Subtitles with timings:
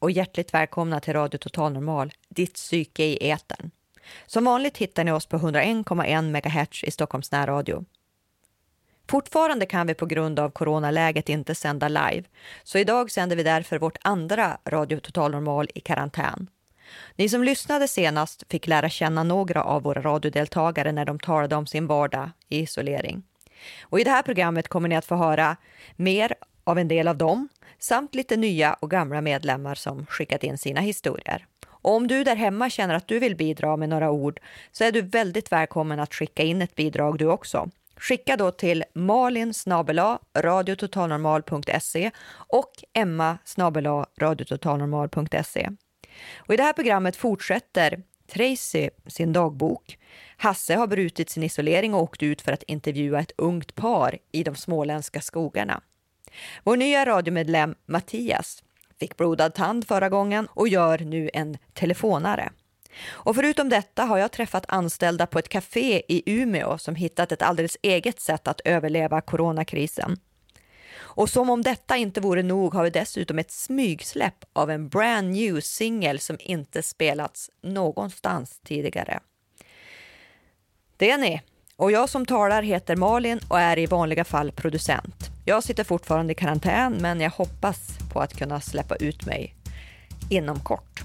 [0.00, 3.70] och hjärtligt välkomna till Radio Total Normal, ditt psyke i etern.
[4.26, 7.84] Som vanligt hittar ni oss på 101,1 MHz i Stockholms närradio.
[9.08, 12.22] Fortfarande kan vi på grund av coronaläget inte sända live,
[12.62, 16.46] så idag sänder vi därför vårt andra Radio Total Normal i karantän.
[17.16, 21.66] Ni som lyssnade senast fick lära känna några av våra radiodeltagare när de talade om
[21.66, 23.22] sin vardag i isolering.
[23.82, 25.56] Och I det här programmet kommer ni att få höra
[25.96, 30.58] mer av en del av dem samt lite nya och gamla medlemmar som skickat in
[30.58, 31.46] sina historier.
[31.82, 34.40] Och om du där hemma känner att du vill bidra med några ord
[34.72, 37.70] så är du väldigt välkommen att skicka in ett bidrag du också.
[37.96, 39.52] Skicka då till malin
[40.38, 43.38] radiototalnormal.se och emma
[44.20, 45.70] radiototalnormal.se.
[46.36, 49.98] Och I det här programmet fortsätter Tracy sin dagbok.
[50.36, 54.42] Hasse har brutit sin isolering och åkt ut för att intervjua ett ungt par i
[54.42, 55.80] de småländska skogarna.
[56.64, 58.62] Vår nya radiomedlem Mattias
[59.00, 62.52] fick blodad tand förra gången och gör nu en telefonare.
[63.08, 67.42] Och förutom detta har jag träffat anställda på ett café i Umeå som hittat ett
[67.42, 70.16] alldeles eget sätt att överleva coronakrisen.
[70.96, 75.30] Och som om detta inte vore nog har vi dessutom ett smygsläpp av en brand
[75.30, 79.20] new singel som inte spelats någonstans tidigare.
[80.96, 81.40] Det är ni.
[81.80, 85.30] Och jag som talar heter Malin och är i vanliga fall producent.
[85.44, 89.54] Jag sitter fortfarande i karantän men jag hoppas på att kunna släppa ut mig
[90.30, 91.02] inom kort.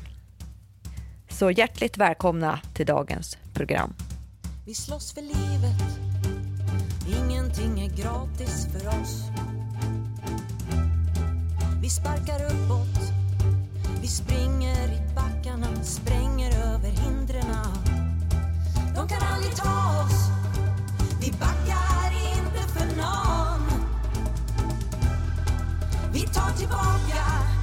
[1.30, 3.94] Så hjärtligt välkomna till dagens program.
[4.66, 5.82] Vi slåss för livet
[7.08, 9.24] Ingenting är gratis för oss
[11.82, 13.00] Vi sparkar uppåt
[14.02, 17.46] Vi springer i backarna Spränger över hindren
[18.96, 20.25] De kan aldrig ta oss
[21.26, 23.62] vi backar inte för någon.
[26.14, 27.55] Vi tar tillbaka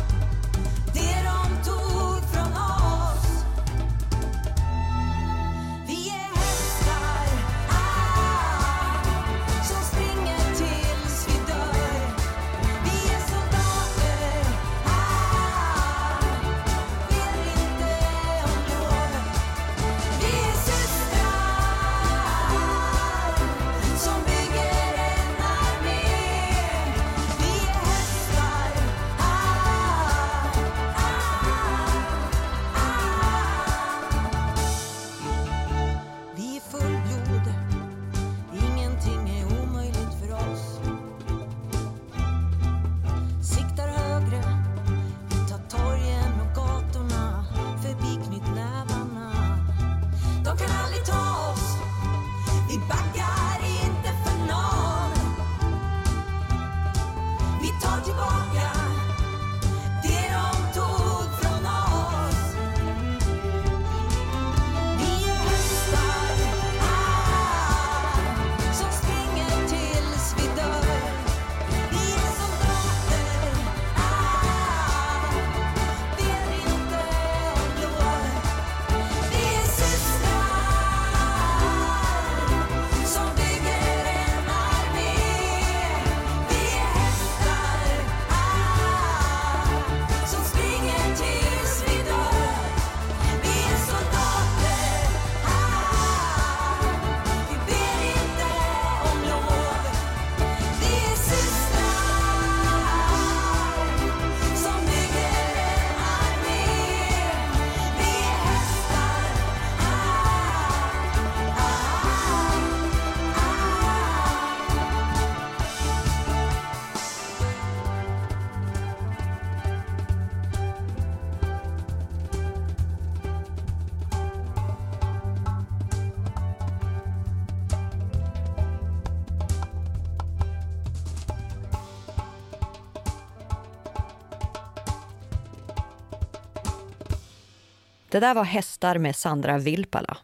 [138.12, 140.16] Det där var Hästar med Sandra Vilpala.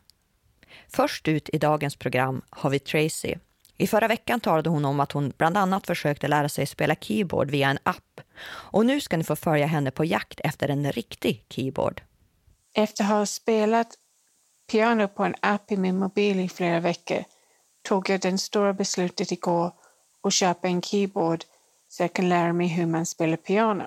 [0.88, 3.35] Först ut i dagens program har vi Tracy.
[3.76, 7.50] I förra veckan talade hon om att hon bland annat försökte lära sig spela keyboard
[7.50, 8.20] via en app.
[8.46, 12.02] Och nu ska ni få följa henne på jakt efter en riktig keyboard.
[12.75, 13.88] Efter att ha spelat
[14.70, 17.25] piano på en app i min mobil i flera veckor
[17.88, 19.73] tog jag det stora beslutet igår
[20.23, 21.44] att köpa en keyboard
[21.88, 23.87] så jag kan lära mig hur man spelar piano.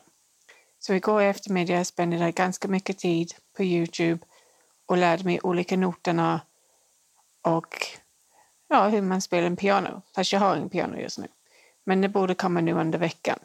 [0.83, 4.25] Så igår eftermiddag spenderade jag ganska mycket tid på Youtube
[4.85, 6.41] och lärde mig olika noterna
[7.41, 7.87] och
[8.67, 10.01] ja, hur man spelar en piano.
[10.15, 11.27] Fast jag har ingen piano just nu.
[11.83, 13.39] Men det borde komma nu under veckan.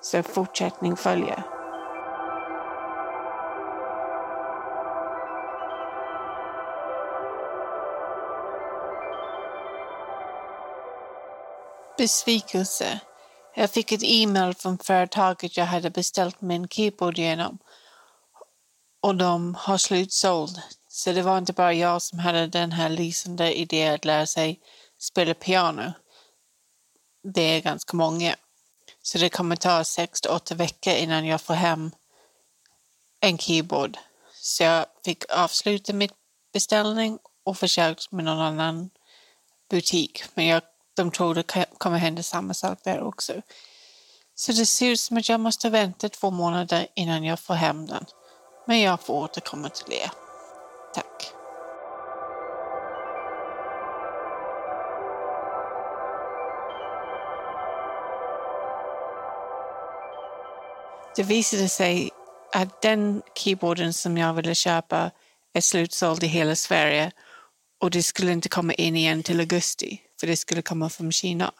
[0.00, 1.42] Så fortsättning följer.
[11.98, 13.00] Besvikelse.
[13.54, 17.58] Jag fick ett e-mail från företaget jag hade beställt min keyboard genom
[19.02, 20.62] och de har slutsåld.
[20.88, 24.60] Så det var inte bara jag som hade den här lysande idén att lära sig
[24.98, 25.92] spela piano.
[27.22, 28.36] Det är ganska många.
[29.02, 31.90] Så det kommer ta sex till åtta veckor innan jag får hem
[33.20, 33.98] en keyboard.
[34.34, 36.12] Så jag fick avsluta mitt
[36.52, 38.90] beställning och försökt med någon annan
[39.70, 40.24] butik.
[40.34, 40.62] Men jag,
[40.94, 43.32] de tror det kommer hända samma sak där också.
[44.34, 47.86] Så det ser ut som att jag måste vänta två månader innan jag får hem
[47.86, 48.04] den.
[48.66, 50.10] Men jag får återkomma till er.
[50.94, 51.32] Tack.
[61.16, 62.10] Det visade sig
[62.52, 65.10] att den keyboarden som jag ville köpa
[65.54, 67.12] är slutsåld i hela Sverige
[67.80, 71.52] och det skulle inte komma in igen till augusti för det skulle komma från Kina.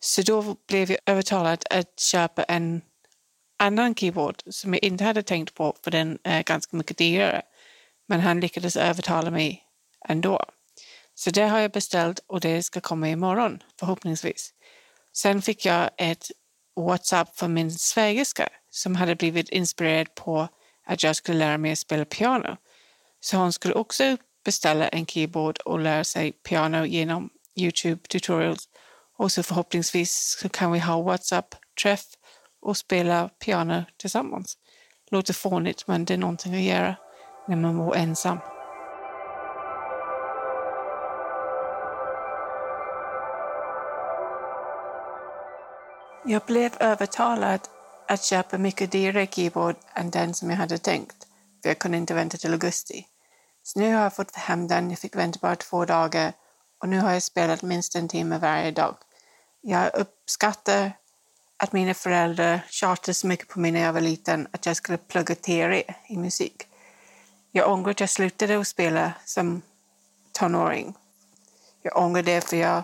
[0.00, 2.82] Så då blev jag övertalad att köpa en
[3.58, 7.42] annan keyboard som jag inte hade tänkt på för den är ganska mycket dyrare.
[8.08, 9.62] Men han lyckades övertala mig
[10.08, 10.44] ändå.
[11.14, 14.54] Så det har jag beställt och det ska komma imorgon förhoppningsvis.
[15.12, 16.30] Sen fick jag ett
[16.76, 20.48] WhatsApp från min svägerska som hade blivit inspirerad på
[20.86, 22.56] att jag skulle lära mig att spela piano.
[23.20, 27.30] Så hon skulle också beställa en keyboard och lära sig piano genom
[27.60, 28.68] Youtube tutorials.
[29.16, 32.04] Och så förhoppningsvis så kan vi ha WhatsApp-träff
[32.62, 34.58] och spela piano tillsammans.
[35.10, 36.96] Låter fånigt men det är någonting att göra
[37.48, 38.38] när man mår ensam.
[46.24, 47.60] Jag blev övertalad
[48.08, 51.26] att köpa mycket dyrare keyboard än den som jag hade tänkt,
[51.62, 53.06] för jag kunde inte vänta till augusti.
[53.62, 56.32] Så nu har jag fått hem den, jag fick vänta bara två dagar
[56.80, 58.96] och nu har jag spelat minst en timme varje dag.
[59.60, 60.92] Jag uppskattar
[61.56, 64.98] att mina föräldrar tjatade så mycket på mig när jag var liten att jag skulle
[64.98, 66.66] plugga teori i musik.
[67.52, 69.62] Jag ångrar att jag slutade att spela som
[70.32, 70.94] tonåring.
[71.82, 72.82] Jag ångrar det för jag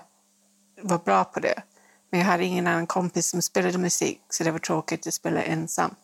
[0.82, 1.62] var bra på det.
[2.10, 5.42] Men jag hade ingen annan kompis som spelade musik så det var tråkigt att spela
[5.42, 5.94] ensam.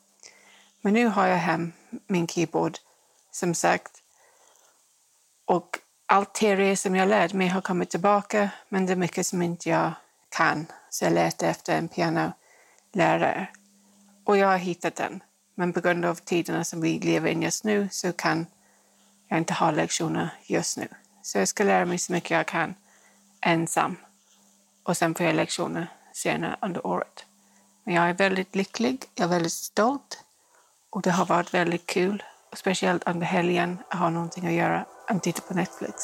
[0.80, 1.72] Men nu har jag hem
[2.06, 2.78] min keyboard,
[3.30, 4.02] som sagt.
[5.44, 5.78] Och
[6.12, 9.68] allt teori som jag lärde mig har kommit tillbaka men det är mycket som inte
[9.68, 9.92] jag
[10.28, 10.66] kan.
[10.90, 13.48] Så jag letar efter en pianolärare.
[14.24, 15.22] Och jag har hittat den.
[15.54, 18.46] Men på grund av tiderna som vi lever i just nu så kan
[19.28, 20.88] jag inte ha lektioner just nu.
[21.22, 22.74] Så jag ska lära mig så mycket jag kan
[23.40, 23.96] ensam.
[24.82, 27.24] Och sen får jag lektioner senare under året.
[27.84, 30.24] Men jag är väldigt lycklig, jag är väldigt stolt
[30.90, 32.22] och det har varit väldigt kul.
[32.56, 35.94] Speciellt under helgen att ha någonting att göra än titta på Netflix.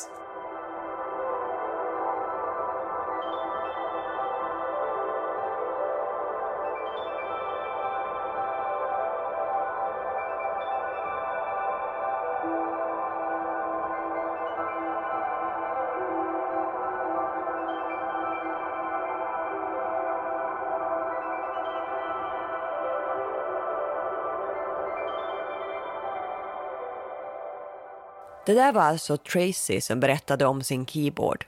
[28.48, 31.46] Det där var alltså Tracy som berättade om sin keyboard.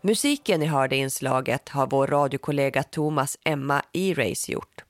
[0.00, 4.84] Musiken ni hörde i inslaget har vår radiokollega Thomas Emma E-Race gjort.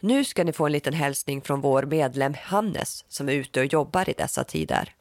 [0.00, 3.66] Nu ska ni få en liten hälsning från vår medlem Hannes som är ute och
[3.66, 4.94] jobbar i dessa tider.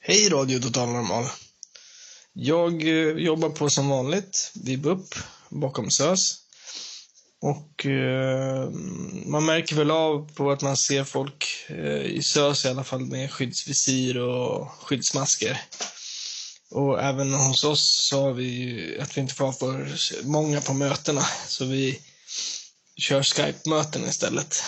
[0.00, 1.24] Hej Radio Total Normal.
[2.32, 5.14] Jag eh, jobbar på som vanligt vid BUP
[5.48, 6.38] bakom SÖS.
[7.42, 8.70] Och eh,
[9.26, 13.00] man märker väl av på att man ser folk eh, i SÖS i alla fall
[13.00, 15.60] med skyddsvisir och skyddsmasker.
[16.70, 19.88] Och även hos oss så har vi att vi inte får ha för
[20.24, 22.00] många på mötena, så vi
[22.96, 24.62] kör Skype-möten istället.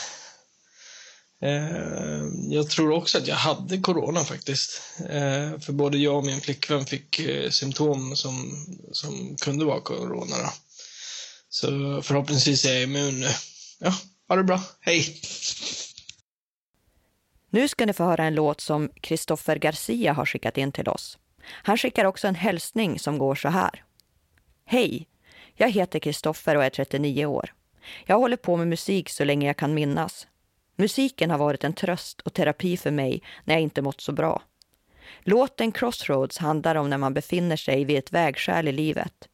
[1.42, 4.82] Eh, jag tror också att jag hade corona faktiskt.
[4.98, 10.36] Eh, för både jag och min flickvän fick eh, symptom som, som kunde vara corona.
[10.36, 10.52] Då.
[11.54, 13.26] Så förhoppningsvis är jag immun nu.
[13.78, 13.92] Ja,
[14.28, 14.61] ha det bra.
[14.80, 15.21] Hej!
[17.50, 21.18] Nu ska ni få höra en låt som Christopher Garcia har skickat in till oss.
[21.42, 23.85] Han skickar också en hälsning som går så här.
[24.64, 25.09] Hej!
[25.54, 27.54] Jag heter Kristoffer och är 39 år.
[28.06, 30.26] Jag håller på med musik så länge jag kan minnas.
[30.76, 34.42] Musiken har varit en tröst och terapi för mig när jag inte mått så bra.
[35.21, 39.28] Låten Crossroads handlar om när man befinner sig vid ett vägskäl i livet.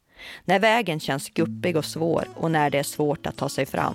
[0.45, 3.95] När vägen känns guppig och svår och när det är svårt att ta sig fram.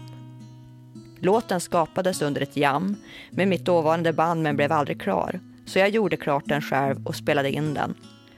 [1.20, 2.96] Låten skapades under ett jam
[3.32, 5.40] med mitt dåvarande band men blev aldrig klar.
[5.66, 7.96] Så jag gjorde klart den själv och spelade in den.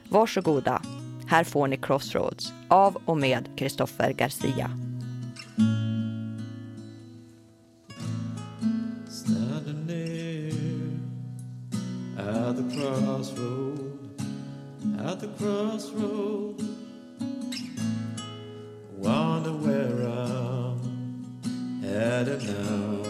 [0.08, 0.82] Varsågoda,
[1.26, 4.70] här får ni Crossroads av och med Christopher Garcia.
[9.08, 10.52] Standing there
[12.18, 13.78] at the crossroad,
[15.06, 16.85] at the crossroad.
[19.06, 20.80] Wonder where I'm
[21.80, 23.02] headed now.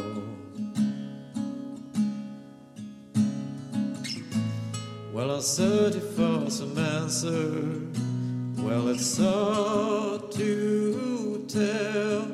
[5.10, 7.80] Well, I'm searching for some answer.
[8.62, 12.26] Well, it's hard to tell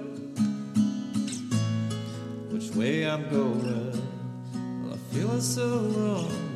[2.50, 3.92] which way I'm going.
[4.82, 6.51] Well, I feel so wrong.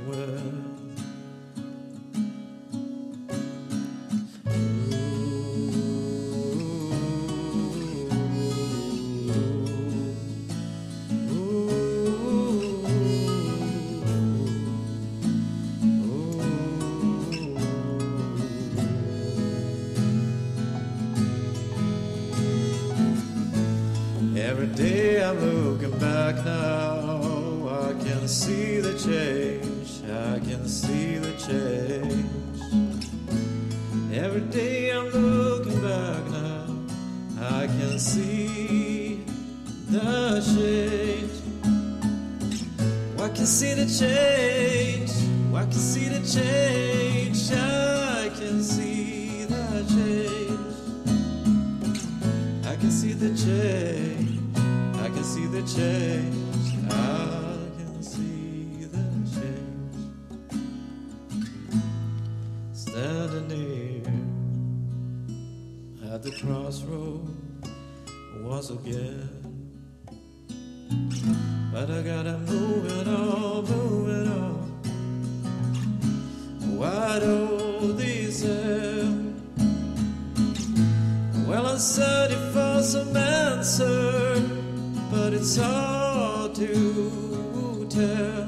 [87.97, 88.45] Tell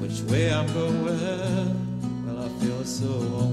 [0.00, 2.26] which way I'm going.
[2.26, 3.51] Well, I feel so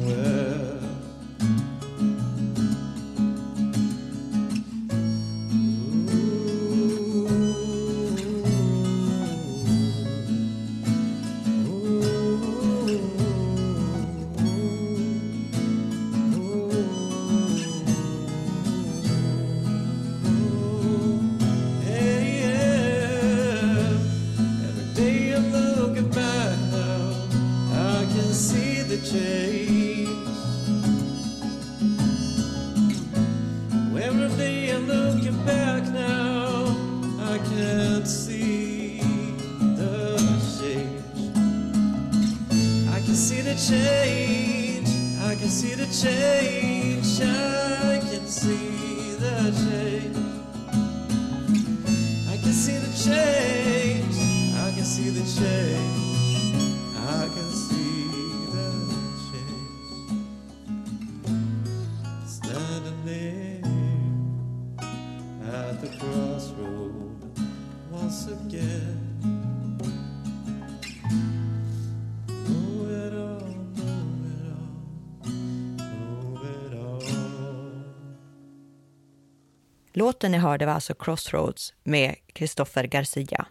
[80.20, 83.46] Låten ni hörde var alltså Crossroads med Christopher Garcia.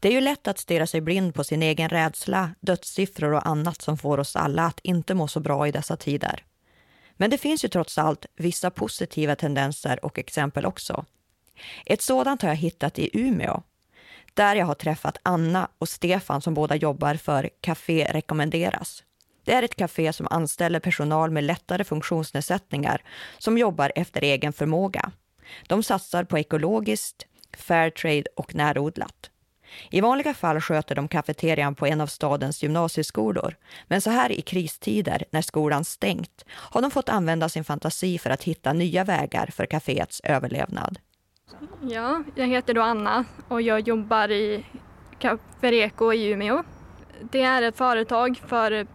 [0.00, 3.82] Det är ju lätt att stirra sig blind på sin egen rädsla, dödssiffror och annat
[3.82, 6.44] som får oss alla att inte må så bra i dessa tider.
[7.16, 11.04] Men det finns ju trots allt vissa positiva tendenser och exempel också.
[11.86, 13.62] Ett sådant har jag hittat i Umeå,
[14.34, 19.04] där jag har träffat Anna och Stefan som båda jobbar för Café Rekommenderas.
[19.44, 23.02] Det är ett café som anställer personal med lättare funktionsnedsättningar
[23.38, 25.12] som jobbar efter egen förmåga.
[25.66, 27.26] De satsar på ekologiskt,
[27.56, 29.30] Fairtrade och närodlat.
[29.90, 33.56] I vanliga fall sköter de kafeterian på en av stadens gymnasieskolor.
[33.86, 38.30] Men så här i kristider, när skolan stängt, har de fått använda sin fantasi för
[38.30, 40.98] att hitta nya vägar för kaféets överlevnad.
[41.82, 44.66] Ja, jag heter då Anna och jag jobbar i
[45.18, 46.64] Cafereco i Umeå.
[47.20, 48.86] Det är ett företag för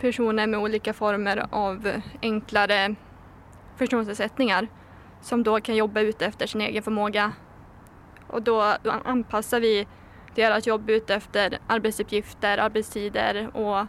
[0.00, 1.92] personer med olika former av
[2.22, 2.94] enklare
[3.76, 4.68] funktionsnedsättningar
[5.24, 7.32] som då kan jobba ut efter sin egen förmåga.
[8.26, 8.62] Och då
[9.04, 9.86] anpassar vi
[10.34, 13.86] deras jobb ut efter arbetsuppgifter, arbetstider och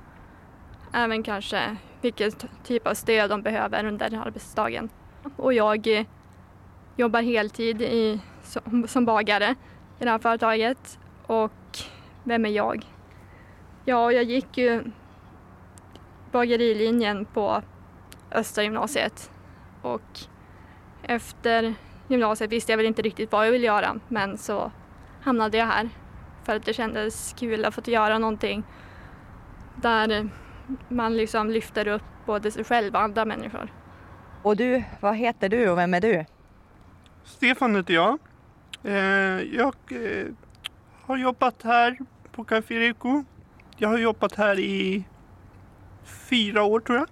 [0.94, 2.32] även kanske vilken
[2.64, 4.90] typ av stöd de behöver under arbetsdagen.
[5.36, 6.06] Och jag
[6.96, 9.56] jobbar heltid i, som, som bagare
[10.00, 11.78] i det här företaget och
[12.24, 12.86] vem är jag?
[13.86, 14.84] Ja, jag gick ju
[16.32, 17.62] bagerilinjen på
[18.32, 19.32] Östra gymnasiet
[19.82, 20.20] och
[21.08, 21.74] efter
[22.08, 24.72] gymnasiet visste jag väl inte riktigt vad jag ville göra men så
[25.22, 25.90] hamnade jag här
[26.44, 28.64] för att det kändes kul att få göra någonting
[29.76, 30.30] där
[30.90, 33.74] man liksom lyfter upp både sig själv och andra människor.
[34.44, 36.26] Och du, vad heter du och vem är du?
[37.24, 38.20] Stefan heter jag.
[38.84, 38.94] Eh,
[39.56, 40.28] jag eh,
[41.06, 41.98] har jobbat här
[42.32, 43.24] på Café Rico.
[43.78, 45.06] Jag har jobbat här i
[46.06, 47.08] fyra år tror jag.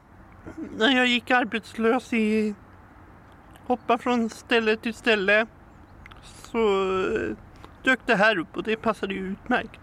[0.78, 2.56] När jag gick arbetslös i
[3.68, 5.46] hoppa från ställe till ställe
[6.24, 7.36] så eh,
[7.84, 9.80] dök det här upp och det passade ju utmärkt.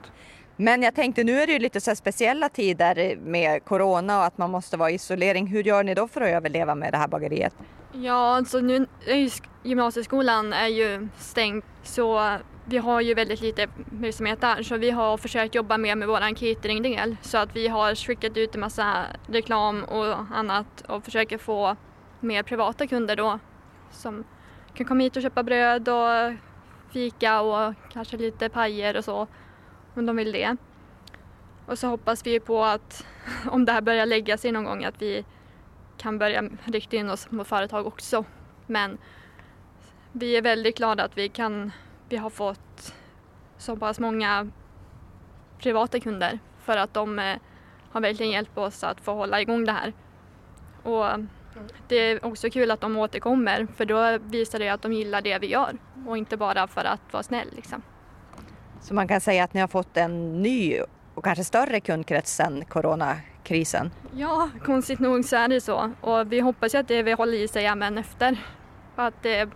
[0.57, 4.39] Men jag tänkte nu är det ju lite så speciella tider med corona och att
[4.39, 5.47] man måste vara i isolering.
[5.47, 7.55] Hur gör ni då för att överleva med det här bageriet?
[7.93, 8.87] Ja, alltså nu
[9.63, 15.17] gymnasieskolan är ju stängd så vi har ju väldigt lite verksamhet där så vi har
[15.17, 19.85] försökt jobba mer med vår cateringdel så att vi har skickat ut en massa reklam
[19.85, 21.77] och annat och försöker få
[22.21, 23.39] mer privata kunder då
[23.91, 24.25] som
[24.75, 26.35] kan komma hit och köpa bröd och
[26.93, 29.27] fika och kanske lite pajer och så
[29.95, 30.57] om de vill det.
[31.67, 33.07] Och så hoppas vi på att
[33.51, 35.25] om det här börjar lägga sig någon gång att vi
[35.97, 38.25] kan börja rikta in oss mot företag också.
[38.67, 38.99] Men
[40.13, 41.73] vi är väldigt glada att vi kan,
[42.09, 42.95] vi har fått
[43.59, 44.51] så pass många
[45.59, 47.37] privata kunder för att de eh,
[47.91, 49.93] har verkligen hjälpt oss att få hålla igång det här.
[50.83, 51.07] Och
[51.89, 55.39] det är också kul att de återkommer för då visar det att de gillar det
[55.39, 57.49] vi gör och inte bara för att vara snäll.
[57.57, 57.83] Liksom.
[58.81, 60.81] Så man kan säga att ni har fått en ny
[61.15, 63.91] och kanske större kundkrets sen coronakrisen?
[64.17, 67.49] Ja, konstigt nog så är det så och vi hoppas att det vi håller i
[67.49, 68.45] sig även efter.
[68.97, 69.49] Att det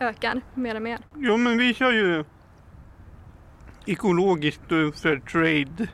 [0.00, 0.98] ökar mer och mer.
[1.16, 2.24] Jo men vi kör ju
[3.86, 5.88] ekologiskt och fair trade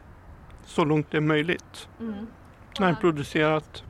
[0.65, 1.89] så långt det är möjligt.
[2.01, 2.27] Mm.
[2.81, 3.85] Närproducerat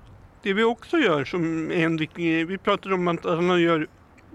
[0.46, 3.86] det vi också gör som är vi pratade om att alla gör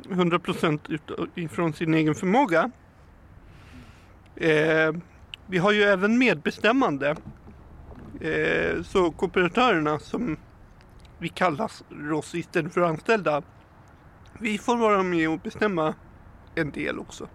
[0.03, 0.99] 100%
[1.35, 2.71] ifrån sin egen förmåga.
[4.35, 4.93] Eh,
[5.47, 7.15] vi har ju även medbestämmande.
[8.21, 10.37] Eh, så kooperatörerna som
[11.17, 13.41] vi kallas oss istället för anställda.
[14.39, 15.93] Vi får vara med och bestämma
[16.55, 17.27] en del också.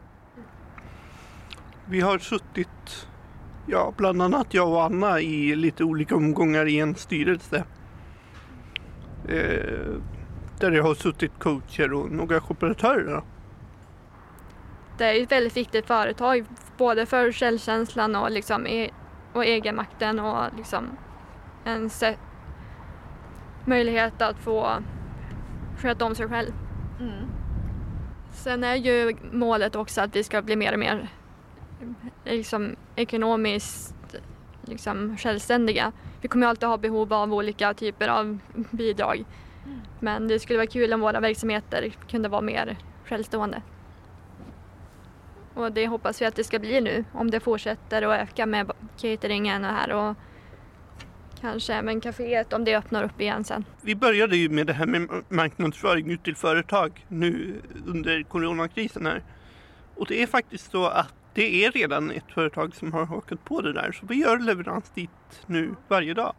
[1.89, 3.09] Vi har suttit,
[3.67, 7.65] ja bland annat jag och Anna i lite olika omgångar i en styrelse.
[9.29, 9.95] Eh,
[10.59, 13.23] där det har suttit coacher och några kooperatörer.
[14.99, 16.45] Det är ett väldigt viktigt företag
[16.79, 18.91] både för självkänslan och, liksom e
[19.33, 20.85] och egenmakten och liksom
[21.65, 21.91] en
[23.65, 24.83] möjlighet att få
[25.79, 26.53] sköta om sig själv.
[27.01, 27.27] Mm.
[28.33, 31.09] Sen är ju målet också att vi ska bli mer och mer
[32.25, 33.96] liksom, ekonomiskt
[34.69, 35.93] liksom, självständiga.
[36.21, 38.39] Vi kommer alltid ha behov av olika typer av
[38.71, 39.25] bidrag.
[39.65, 39.81] Mm.
[40.01, 43.63] Men det skulle vara kul om våra verksamheter kunde vara mer självstående.
[45.55, 48.71] Och det hoppas vi att det ska bli nu om det fortsätter att öka med
[49.01, 50.17] cateringen och här och
[51.41, 53.65] kanske även kaféet om det öppnar upp igen sen.
[53.83, 57.55] Vi började ju med det här med marknadsföring ut till företag nu
[57.87, 59.23] under coronakrisen här.
[59.95, 63.61] Och det är faktiskt så att det är redan ett företag som har hakat på
[63.61, 65.11] det där så vi gör leverans dit
[65.46, 66.35] nu varje dag.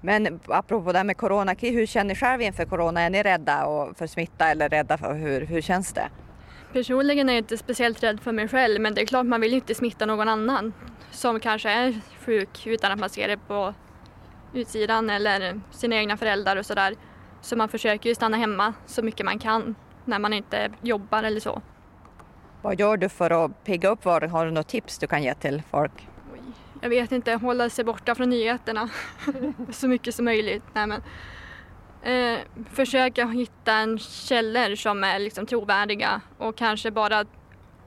[0.00, 3.00] Men apropå det här med corona, hur känner ni själv inför corona?
[3.00, 6.08] Är ni rädda för smitta eller rädda för hur, hur känns det?
[6.72, 9.54] Personligen är jag inte speciellt rädd för mig själv men det är klart man vill
[9.54, 10.72] inte smitta någon annan
[11.10, 13.74] som kanske är sjuk utan att man ser det på
[14.54, 16.94] utsidan eller sina egna föräldrar och sådär.
[17.40, 21.40] Så man försöker ju stanna hemma så mycket man kan när man inte jobbar eller
[21.40, 21.62] så.
[22.62, 24.04] Vad gör du för att pigga upp?
[24.04, 26.08] Var, har du något tips du kan ge till folk?
[26.80, 28.88] Jag vet inte, hålla sig borta från nyheterna
[29.70, 30.62] så mycket som möjligt.
[30.72, 31.02] Nej, men,
[32.02, 32.38] eh,
[32.72, 37.24] försöka hitta en källor som är liksom trovärdiga och kanske bara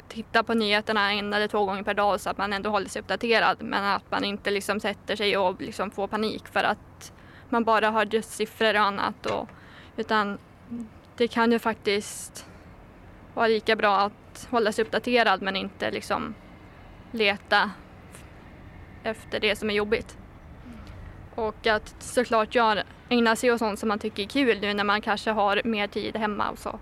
[0.08, 3.02] titta på nyheterna en eller två gånger per dag så att man ändå håller sig
[3.02, 3.58] uppdaterad.
[3.62, 7.14] Men att man inte liksom sätter sig och liksom får panik för att
[7.50, 9.26] man bara har dödssiffror siffror och annat.
[9.26, 9.50] Och,
[9.98, 10.38] utan
[11.18, 12.46] det kan ju faktiskt
[13.34, 14.14] vara lika bra att
[14.50, 16.34] hålla sig uppdaterad men inte liksom
[17.12, 17.72] leta
[19.04, 20.18] efter det som är jobbigt.
[21.36, 24.84] Och att såklart göra, ägna sig åt sånt som man tycker är kul nu när
[24.84, 26.80] man kanske har mer tid hemma och så.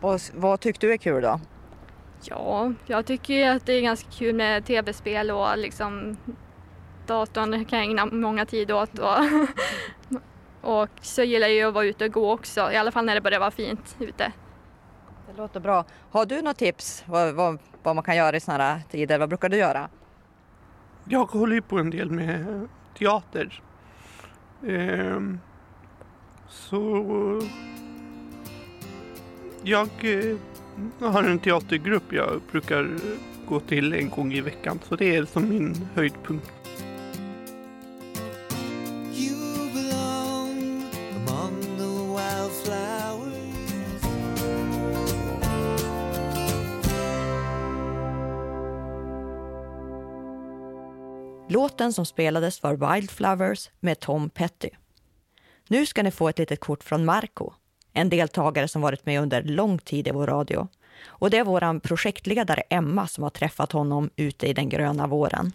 [0.00, 1.40] Och vad tyckte du är kul då?
[2.22, 6.16] Ja, jag tycker att det är ganska kul med tv-spel och liksom
[7.06, 8.98] datorn kan jag ägna många tid åt.
[8.98, 9.18] Och,
[10.82, 13.14] och så gillar jag ju att vara ute och gå också, i alla fall när
[13.14, 14.32] det börjar vara fint ute.
[15.30, 15.84] Det låter bra.
[16.10, 19.18] Har du något tips vad, vad, vad man kan göra i sådana här tider?
[19.18, 19.88] Vad brukar du göra?
[21.04, 23.62] Jag håller ju på en del med teater.
[24.66, 25.40] Ehm,
[26.48, 27.04] så
[29.62, 30.36] jag eh,
[31.00, 32.96] har en teatergrupp jag brukar
[33.48, 34.78] gå till en gång i veckan.
[34.88, 36.57] Så det är som min höjdpunkt.
[51.58, 54.70] Låten som spelades var Wildflowers med Tom Petty.
[55.68, 57.52] Nu ska ni få ett litet kort från Marco,
[57.92, 60.68] en deltagare som varit med under lång tid i vår radio.
[61.06, 65.52] Och det är vår projektledare Emma som har träffat honom ute i den gröna våren.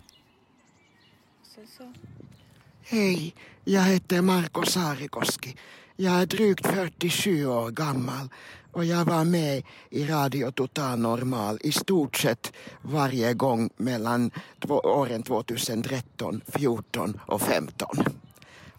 [2.84, 5.56] Hej, jag heter Marko Sarikoski.
[5.96, 8.30] Jag är drygt 47 år gammal
[8.74, 14.76] och jag var med i Radio Total Normal i stort sett varje gång mellan två,
[14.76, 17.88] åren 2013, 14 och 15.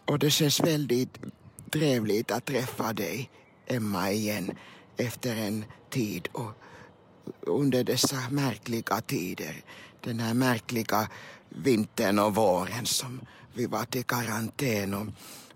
[0.04, 1.18] Och det känns väldigt
[1.70, 3.30] trevligt att träffa dig,
[3.66, 4.50] Emma, igen
[4.96, 6.50] efter en tid och
[7.40, 9.64] under dessa märkliga tider.
[10.00, 11.08] Den här märkliga
[11.48, 13.20] vintern och våren som
[13.54, 15.06] vi var i karantän och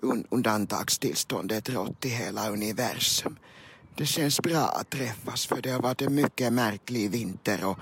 [0.00, 3.36] un- undantagstillståndet rått i hela universum.
[3.98, 7.78] Det känns bra att träffas för det har varit en mycket märklig vinter och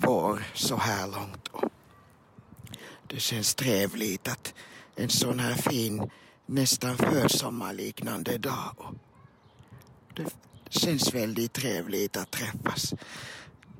[0.00, 1.48] vår så här långt.
[1.48, 1.70] Och
[3.06, 4.54] det känns trevligt att
[4.96, 6.10] en sån här fin,
[6.46, 8.74] nästan försommarliknande dag.
[8.76, 8.94] Och
[10.16, 10.34] det
[10.68, 12.94] känns väldigt trevligt att träffas.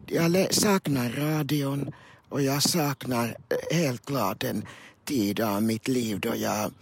[0.07, 1.92] Jag saknar radion
[2.29, 4.64] och jag saknar eh, helt klart en
[5.05, 6.72] tid av mitt liv då jag,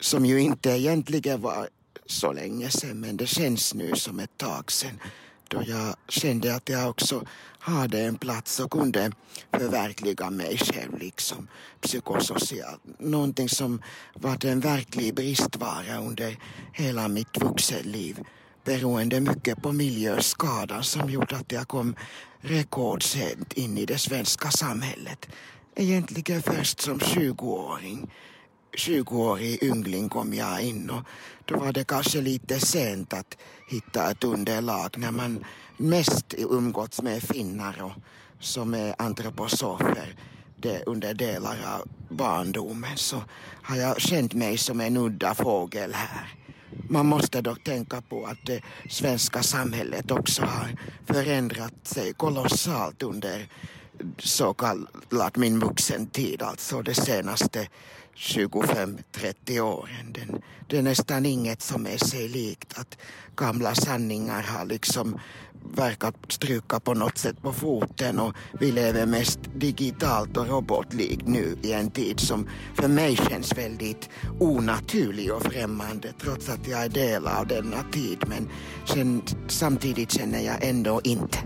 [0.00, 1.68] som ju inte egentligen var
[2.10, 5.00] så länge sedan, men det känns nu som ett tag sedan,
[5.48, 7.24] då jag kände att jag också
[7.58, 9.12] hade en plats och kunde
[9.52, 11.48] förverkliga mig själv liksom
[11.80, 12.80] psykosocialt.
[12.98, 13.82] Någonting som
[14.14, 16.36] var en verklig bristvara under
[16.72, 18.18] hela mitt vuxenliv
[18.64, 21.94] beroende mycket på miljöskadan som gjorde att jag kom
[22.40, 25.28] rekordsent in i det svenska samhället.
[25.74, 28.10] Egentligen först som 20-åring.
[28.72, 31.02] 20-årig yngling kom jag in och
[31.44, 33.36] då var det kanske lite sent att
[33.68, 35.44] hitta ett underlag när man
[35.76, 37.92] mest umgåtts med finnar och
[38.40, 40.14] som är antroposofer
[40.60, 43.22] det under delar av barndomen så
[43.62, 46.34] har jag känt mig som en udda fågel här.
[46.88, 50.76] Man måste dock tänka på att det svenska samhället också har
[51.06, 53.48] förändrat sig kolossalt under
[54.18, 57.68] så kallad min vuxentid, alltså de senaste
[58.18, 60.12] 25-30 åren.
[60.12, 62.78] Den, det är nästan inget som är sig likt.
[62.78, 62.98] Att
[63.36, 65.20] gamla sanningar har liksom
[65.74, 71.56] verkat stryka på något sätt på foten och vi lever mest digitalt och robotlikt nu
[71.62, 74.08] i en tid som för mig känns väldigt
[74.40, 78.48] onaturlig och främmande trots att jag är del av denna tid men
[78.84, 81.38] sen, samtidigt känner jag ändå inte.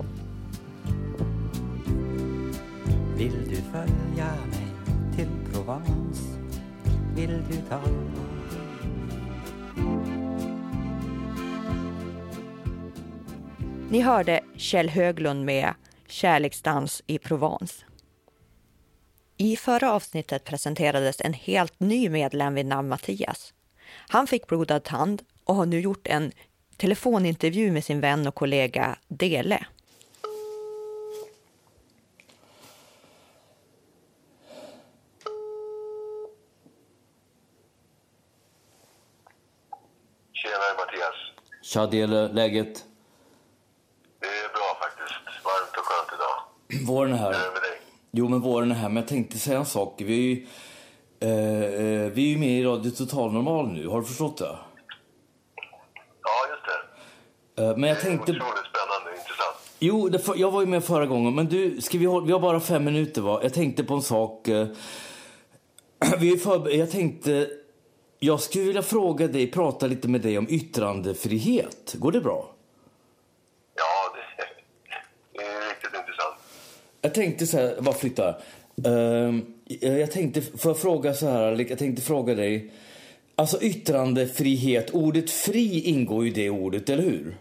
[3.16, 4.72] Vill du följa mig
[5.16, 6.11] till Provence?
[7.16, 7.80] Vill du ta
[13.90, 15.74] Ni hörde Kjell Höglund med
[16.06, 17.84] Kärleksdans i Provence.
[19.36, 23.54] I förra avsnittet presenterades en helt ny medlem vid namn Mattias.
[24.08, 26.32] Han fick blodad tand och har nu gjort en
[26.76, 29.66] telefonintervju med sin vän och kollega Dele.
[41.72, 42.84] Tja Dele, läget?
[44.20, 45.44] Det är bra faktiskt.
[45.44, 46.86] Varmt och skönt idag.
[46.94, 47.32] Våren är här.
[47.32, 47.80] Hur är det med dig?
[48.10, 49.94] Jo men våren är här, men jag tänkte säga en sak.
[50.04, 50.46] Vi är ju,
[51.20, 54.44] eh, eh, vi är ju med i Radio Total Normal nu, har du förstått det?
[56.22, 56.62] Ja, just
[57.56, 57.62] det.
[57.62, 58.32] Eh, men jag Det är tänkte...
[58.32, 59.56] otroligt spännande och intressant.
[59.78, 62.40] Jo, det, jag var ju med förra gången, men du, ska vi, hålla, vi har
[62.40, 63.40] bara fem minuter va?
[63.42, 64.48] Jag tänkte på en sak.
[64.48, 64.66] eh,
[66.18, 67.48] Vi är för, jag tänkte,
[68.24, 71.94] jag skulle vilja fråga dig, prata lite med dig om yttrandefrihet.
[71.94, 72.50] Går det bra?
[73.74, 74.44] Ja, det,
[75.38, 76.36] det är riktigt intressant.
[77.00, 78.36] Jag tänkte så här, bara flytta.
[78.84, 79.44] Ehm,
[79.80, 82.72] jag tänkte, får jag fråga så här, jag tänkte fråga dig.
[83.36, 87.36] Alltså yttrandefrihet, ordet fri ingår ju i det ordet, eller hur?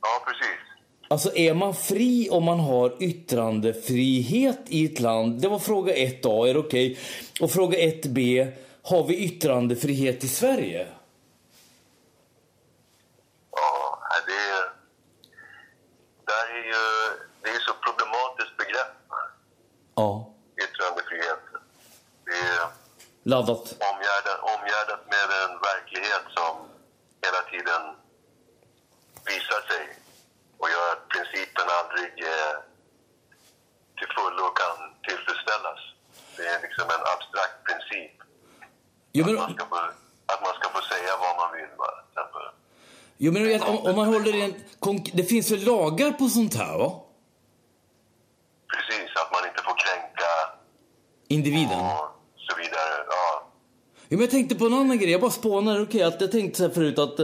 [0.00, 0.58] Ja, precis.
[1.08, 5.40] Alltså är man fri om man har yttrandefrihet i ett land?
[5.40, 6.98] Det var fråga 1A, är det okej?
[7.40, 10.88] Och fråga 1B, har vi yttrandefrihet i Sverige?
[13.50, 14.62] Ja, det är,
[16.30, 16.82] där är ju,
[17.42, 18.96] det är så problematiskt begrepp,
[19.94, 20.34] Ja.
[20.64, 21.42] yttrandefrihet.
[22.24, 22.60] Det är
[23.22, 23.66] Laddat.
[23.90, 26.54] omgärdat, omgärdat med en verklighet som
[27.24, 27.82] hela tiden
[29.30, 29.84] visar sig
[30.58, 32.54] och gör att principen aldrig eh,
[33.98, 34.76] till fullo kan
[35.08, 35.80] tillfredsställas.
[36.36, 38.14] Det är liksom en abstrakt princip.
[39.12, 39.76] Jo, men, Man ska få,
[40.32, 41.88] att man ska få säga vad man vill, va?
[41.94, 42.42] till exempel.
[43.24, 44.54] Jo, men vet, om, om man håller en...
[44.80, 46.92] konk- Det finns väl lagar på sånt här, va?
[48.74, 50.30] Precis, att man inte får kränka
[51.28, 51.80] Individen.
[51.80, 52.94] och så vidare.
[53.08, 53.52] Ja.
[54.08, 55.10] Jo, men jag tänkte på en annan grej.
[55.10, 55.82] Jag bara spånar.
[55.82, 57.18] Okej, att jag tänkte så här förut att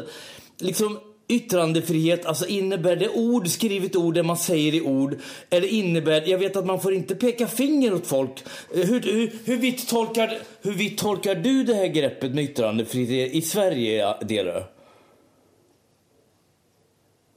[0.58, 0.98] liksom
[1.30, 5.16] yttrandefrihet, alltså innebär det ord, skrivet ord, det man säger i ord?
[5.50, 8.44] Eller innebär, jag vet att man får inte peka finger åt folk.
[8.74, 13.32] Eh, Hur, hur, hur, vitt tolkar, hur vitt tolkar du det här greppet med yttrandefrihet
[13.32, 14.62] i Sverige, Delö?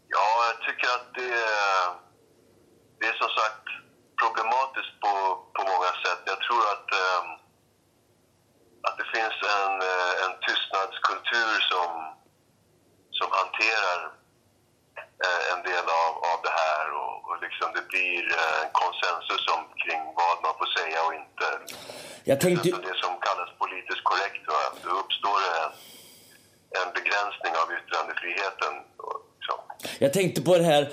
[0.08, 1.93] Ja, jag tycker att det är,
[3.01, 3.65] det är som sagt
[4.21, 5.13] problematiskt på,
[5.55, 6.21] på många sätt.
[6.31, 7.29] Jag tror att, ehm,
[8.87, 11.91] att det finns en, eh, en tystnadskultur som,
[13.19, 13.99] som hanterar
[15.25, 19.43] eh, en del av, av det här och, och liksom det blir eh, en konsensus
[19.55, 21.47] om, kring vad man får säga och inte.
[22.31, 22.67] Jag tänkte...
[22.69, 24.43] Alltså det som kallas politiskt korrekt.
[24.53, 24.61] Va?
[24.83, 25.73] Då uppstår det en,
[26.81, 28.73] en begränsning av yttrandefriheten.
[29.35, 29.59] Liksom.
[30.03, 30.83] Jag tänkte på det här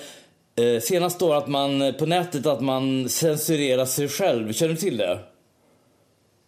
[0.59, 4.53] eh, senaste år att man eh, på nätet att man censurerar sig själv.
[4.53, 5.19] Känner du till det?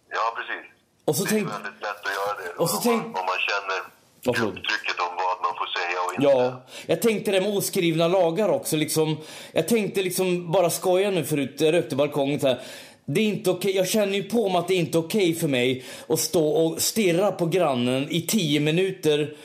[0.09, 0.71] Ja, precis.
[1.05, 1.47] Och så det tänk...
[1.47, 2.63] är väldigt lätt att göra det.
[2.63, 3.91] Och så om, tänk- man, om man känner
[4.25, 4.53] Varsågod.
[4.55, 6.27] trycket om vad man får säga och inte.
[6.27, 8.75] Ja, jag tänkte det med oskrivna lagar också.
[8.75, 9.17] Liksom,
[9.51, 12.59] jag tänkte liksom bara skoja nu förut, jag rökte balkongen så här.
[13.05, 15.47] Det är inte okej, jag känner ju på mig att det är inte okej för
[15.47, 19.35] mig att stå och stirra på grannen i 10 minuter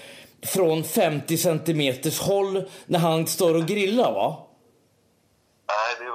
[0.42, 4.46] från 50 centimeters håll när han står och grillar va?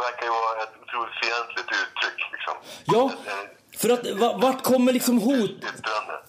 [0.08, 2.20] Verkar ju vara ett otroligt fientligt uttryck.
[2.32, 2.56] Liksom.
[2.86, 3.12] Ja,
[3.78, 5.52] för att va- vart kommer liksom hot...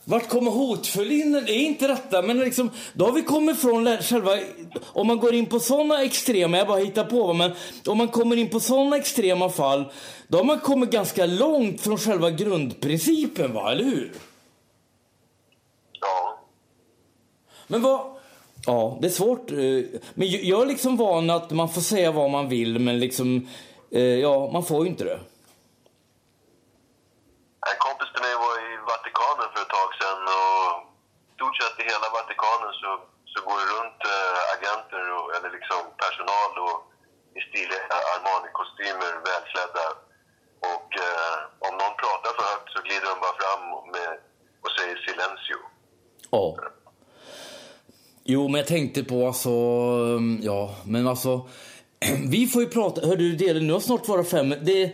[0.05, 1.33] Vart kommer hotfull in?
[1.33, 4.39] Det är inte detta, men liksom, då har vi kommit från själva...
[4.85, 7.53] Om man går in på såna extrema, jag bara hittar på, men
[7.87, 9.93] om man kommer in på såna extrema fall,
[10.29, 13.73] då har man kommit ganska långt från själva grundprincipen, va?
[13.73, 14.13] Eller hur?
[16.01, 16.39] Ja.
[17.67, 18.17] Men vad...
[18.67, 19.51] Ja, det är svårt.
[19.51, 23.29] eh, Men jag är liksom van att man får säga vad man vill, men liksom...
[23.99, 25.21] eh, Ja, man får ju inte det.
[27.71, 30.67] En kompis till mig var i Vatikanen för ett tag sedan och
[31.31, 32.91] i stort sett i hela Vatikanen så,
[33.33, 36.79] så går det runt eh, agenter och, eller liksom personal och,
[37.39, 37.83] i stiliga
[38.15, 39.87] Armani-kostymer, välklädda.
[40.73, 43.63] Och eh, om någon pratar för högt så glider de bara fram
[43.95, 44.11] med,
[44.65, 45.59] och säger silencio.
[46.35, 46.45] Ja.
[48.25, 49.51] Jo, men jag tänkte på alltså...
[49.51, 51.49] Mm, ja, men alltså...
[52.29, 53.07] Vi får ju prata...
[53.07, 54.55] Hör du, Dele, nu har snart varit fem...
[54.63, 54.91] Det,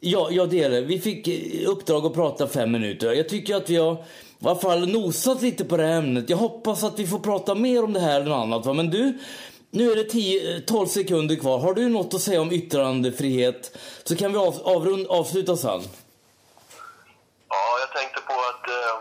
[0.00, 3.12] ja, ja, Dele, vi fick eh, uppdrag att prata fem minuter.
[3.12, 6.30] Jag tycker att vi har i alla fall nosat lite på det här ämnet.
[6.30, 8.66] Jag hoppas att vi får prata mer om det här än annat.
[8.66, 8.72] Va?
[8.72, 9.18] Men du,
[9.70, 11.58] nu är det 10, 12 eh, sekunder kvar.
[11.58, 15.82] Har du något att säga om yttrandefrihet så kan vi av, avrund, avsluta sen.
[17.48, 18.96] Ja, jag tänkte på att eh,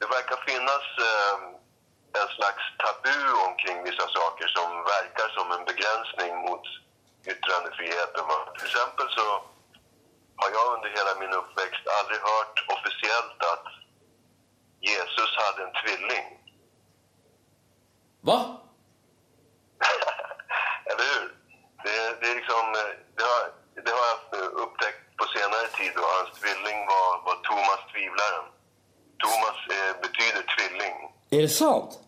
[0.00, 1.34] det verkar finnas eh,
[2.20, 6.64] en slags tabu omkring vissa saker som verkar som en begränsning mot
[7.32, 8.24] yttrandefriheten.
[8.30, 8.38] va.
[8.54, 9.26] Till exempel så
[10.40, 13.68] har jag under hela min uppväxt aldrig hört officiellt att
[14.90, 16.26] Jesus hade en tvilling.
[18.28, 18.40] Va?
[20.90, 21.26] Eller hur?
[21.84, 22.64] Det, det, är liksom,
[23.16, 23.42] det, har,
[23.84, 28.46] det har jag upptäckt på senare tid och hans tvilling var, var Thomas Tvivlaren.
[29.24, 30.96] Thomas eh, betyder tvilling.
[31.30, 31.98] Är det sant?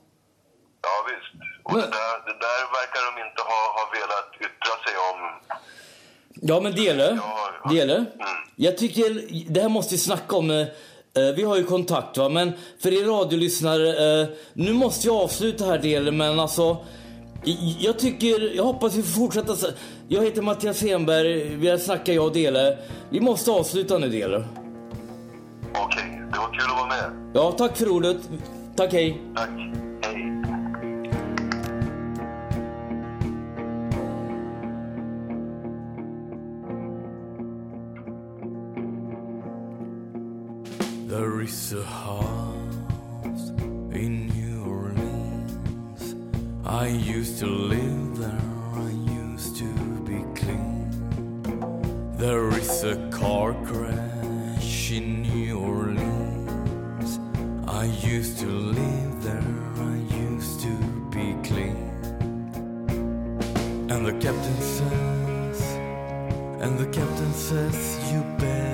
[0.82, 1.43] Ja visst.
[1.64, 5.18] Och det, där, det där verkar de inte ha, ha velat yttra sig om.
[6.48, 7.18] Ja, men Dele,
[7.70, 8.04] Dele
[8.56, 9.22] jag tycker,
[9.52, 10.50] det här måste vi snacka om.
[10.50, 15.16] eh, eh, Vi har ju kontakt va, men för er radiolyssnare, eh, nu måste jag
[15.16, 16.76] avsluta här Dele, men alltså,
[17.78, 19.56] jag tycker, jag hoppas vi får fortsätta.
[20.08, 22.78] Jag heter Mattias Henberg, vi har snackat jag och Dele.
[23.10, 24.44] Vi måste avsluta nu Dele.
[25.74, 27.30] Okej, det var kul att vara med.
[27.34, 28.16] Ja, tack för ordet.
[28.76, 29.20] Tack, hej.
[29.36, 29.50] Tack.
[41.44, 41.50] Hej.
[41.50, 43.50] There is a house
[43.92, 46.14] in New Orleans.
[46.64, 48.90] I used to live there, I
[49.28, 49.68] used to
[50.08, 50.88] be clean.
[52.16, 57.18] There is a car crash in New Orleans.
[57.68, 60.74] I used to live there, I used to
[61.10, 61.76] be clean.
[63.90, 65.60] And the captain says,
[66.62, 68.73] and the captain says, you better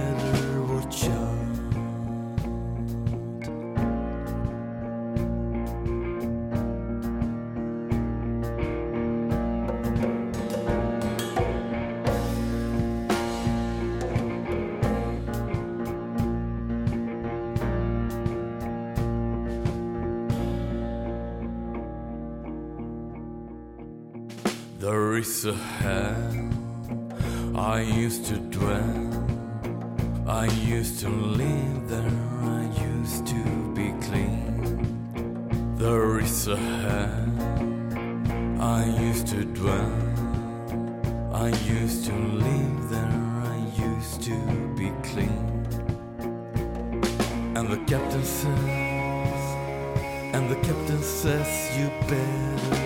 [25.21, 26.51] A hell
[27.55, 30.25] I used to dwell.
[30.27, 35.77] I used to live there, I used to be clean.
[35.77, 37.29] There is a hell
[38.63, 39.93] I used to dwell.
[41.35, 44.37] I used to live there, I used to
[44.75, 45.45] be clean.
[47.55, 49.43] And the captain says,
[50.35, 52.80] and the captain says, you better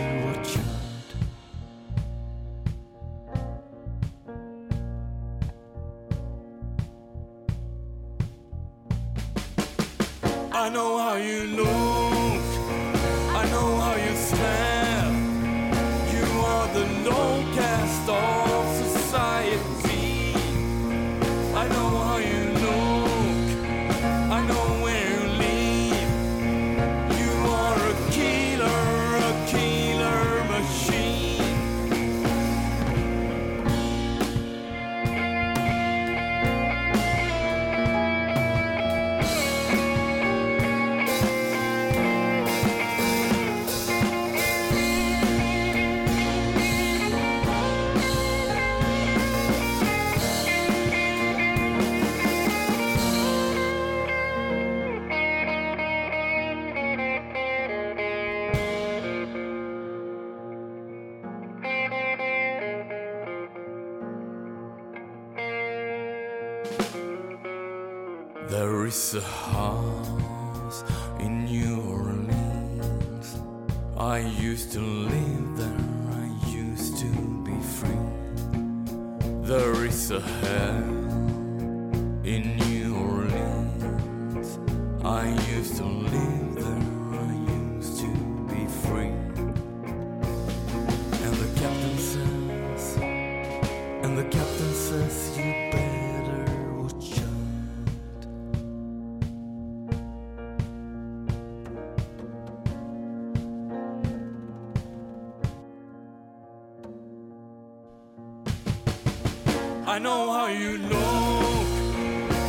[109.86, 111.66] I know how you look.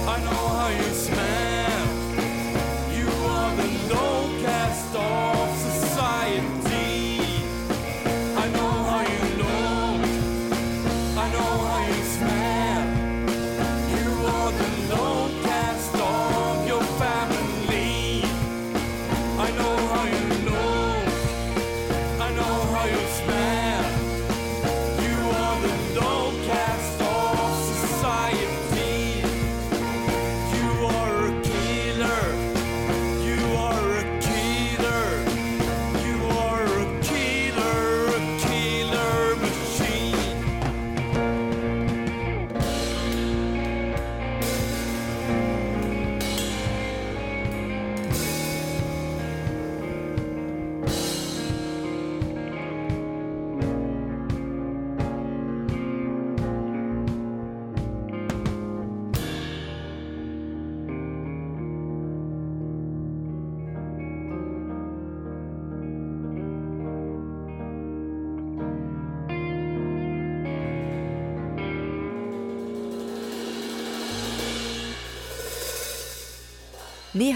[0.08, 1.55] I know how you smell.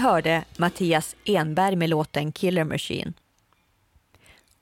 [0.00, 3.12] Hörde Mattias Enberg med låten Killer Machine.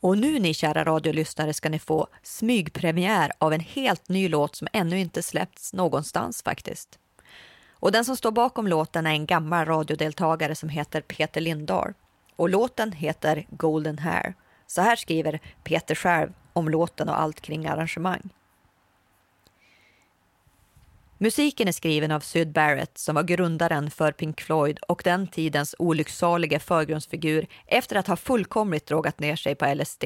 [0.01, 4.69] Och nu ni kära radiolyssnare ska ni få smygpremiär av en helt ny låt som
[4.73, 6.99] ännu inte släppts någonstans faktiskt.
[7.71, 11.93] Och den som står bakom låten är en gammal radiodeltagare som heter Peter Lindahl.
[12.37, 14.35] Och låten heter Golden Hair.
[14.67, 18.31] Så här skriver Peter själv om låten och allt kring arrangemang.
[21.21, 25.75] Musiken är skriven av Syd Barrett som var grundaren för Pink Floyd och den tidens
[25.79, 30.05] olycksaliga förgrundsfigur efter att ha fullkomligt drogat ner sig på LSD,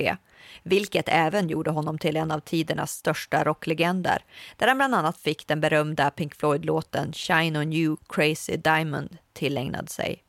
[0.62, 4.24] vilket även gjorde honom till en av tidernas största rocklegender,
[4.56, 9.90] där han bland annat fick den berömda Pink Floyd-låten Shine on you crazy diamond tillägnad
[9.90, 10.22] sig.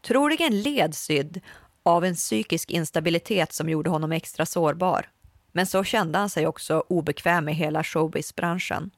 [0.00, 1.40] Troligen led Syd
[1.82, 5.08] av en psykisk instabilitet som gjorde honom extra sårbar,
[5.52, 8.90] men så kände han sig också obekväm med hela showbizbranschen.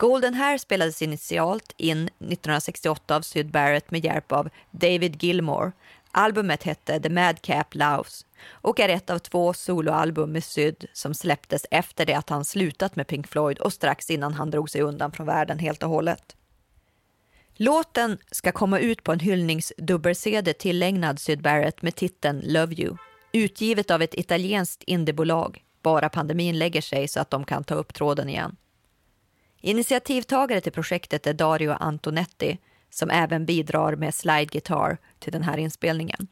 [0.00, 5.72] Golden Hair spelades initialt in 1968 av Syd Barrett med hjälp av David Gilmore.
[6.10, 11.66] Albumet hette The Madcap Louse och är ett av två soloalbum med Syd som släpptes
[11.70, 15.12] efter det att han slutat med Pink Floyd och strax innan han drog sig undan
[15.12, 16.36] från världen helt och hållet.
[17.54, 22.96] Låten ska komma ut på en hyllningsdubbel-CD tillägnad Syd Barrett med titeln Love You,
[23.32, 25.64] utgivet av ett italienskt indiebolag.
[25.82, 28.56] Bara pandemin lägger sig så att de kan ta upp tråden igen.
[29.60, 32.58] Initiativtagare till projektet är Dario Antonetti
[32.90, 36.28] som även bidrar med slide guitar till den här inspelningen.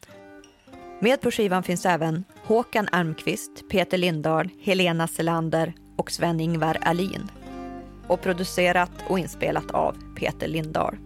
[0.99, 7.31] Med på skivan finns även Håkan Almqvist, Peter Lindahl, Helena Selander och Sven-Ingvar Alin.
[8.07, 10.97] Och producerat och inspelat av Peter Lindahl.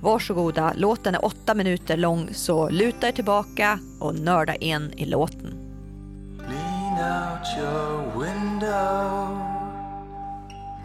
[0.00, 5.58] Varsågoda, låten är åtta minuter lång så luta er tillbaka och nörda in i låten.
[6.48, 9.51] Lean out your window,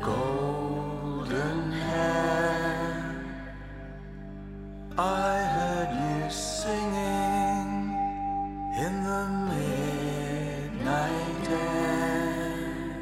[0.02, 3.26] golden hair.
[4.98, 7.70] I heard you singing
[8.84, 12.98] in the midnight air.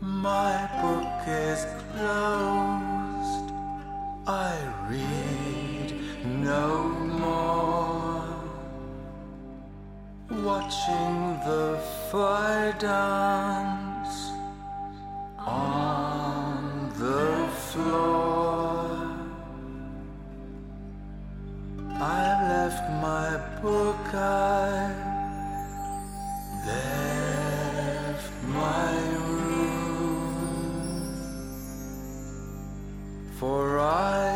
[0.00, 3.48] My book is closed,
[4.26, 4.56] I
[4.88, 5.90] read
[6.24, 6.88] no
[7.22, 8.24] more
[10.30, 11.78] watching the
[12.10, 13.83] fire dance
[15.46, 18.90] on the floor.
[21.96, 24.94] I've left my book, I
[26.66, 28.92] left my
[29.28, 30.34] room,
[33.38, 34.33] for I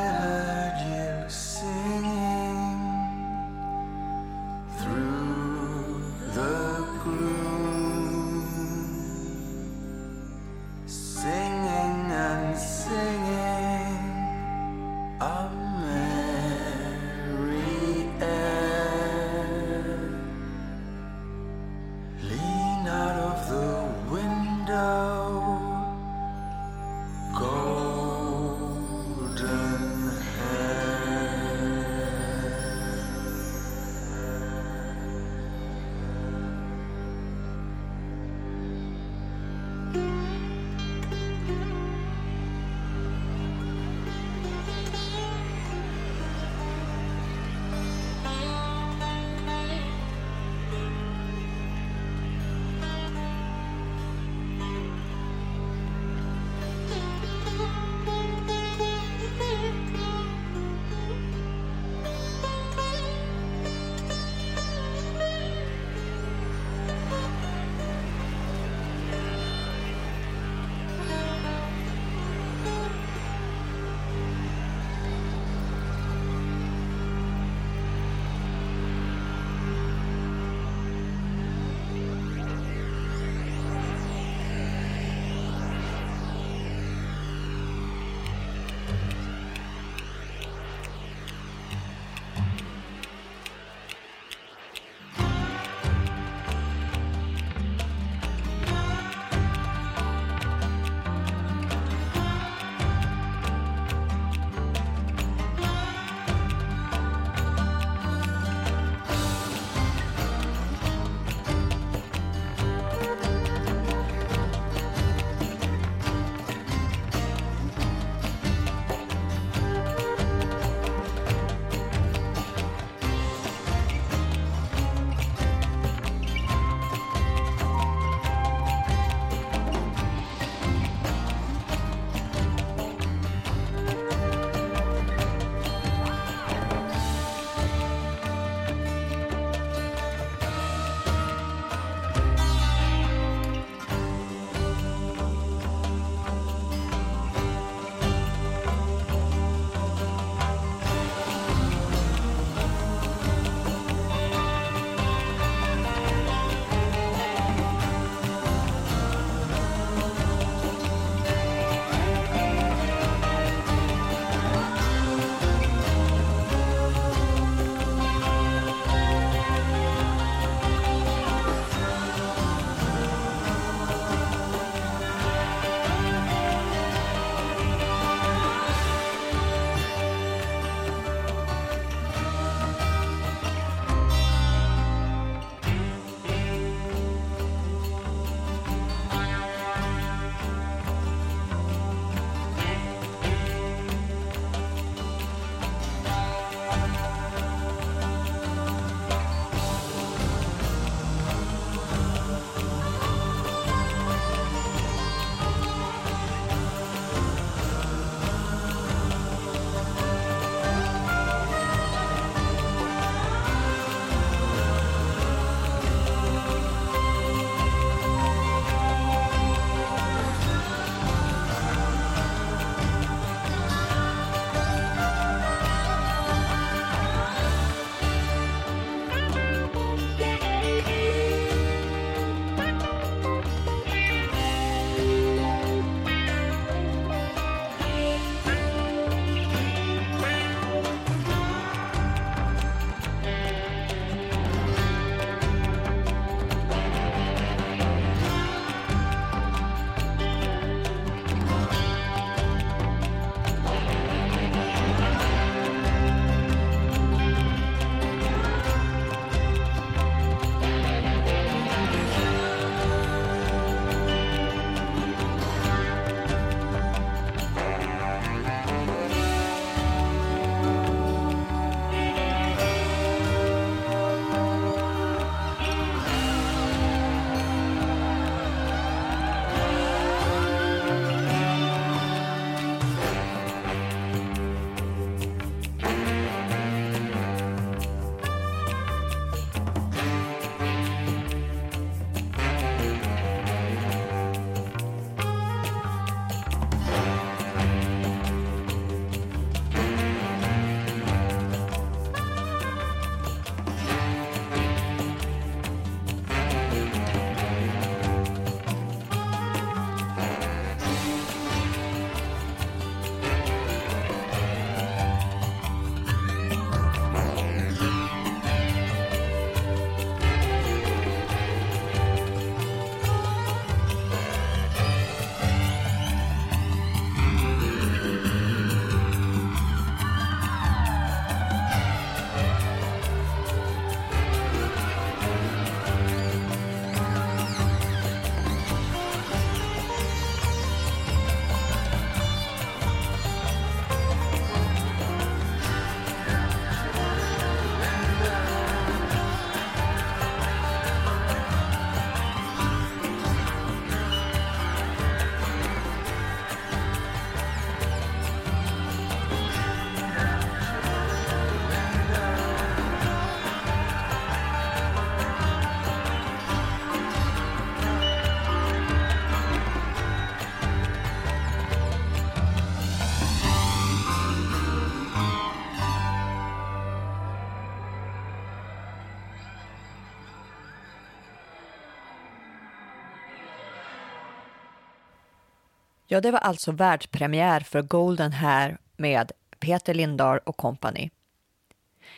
[386.11, 391.11] Ja, det var alltså världspremiär för Golden Hair med Peter Lindahl och kompani.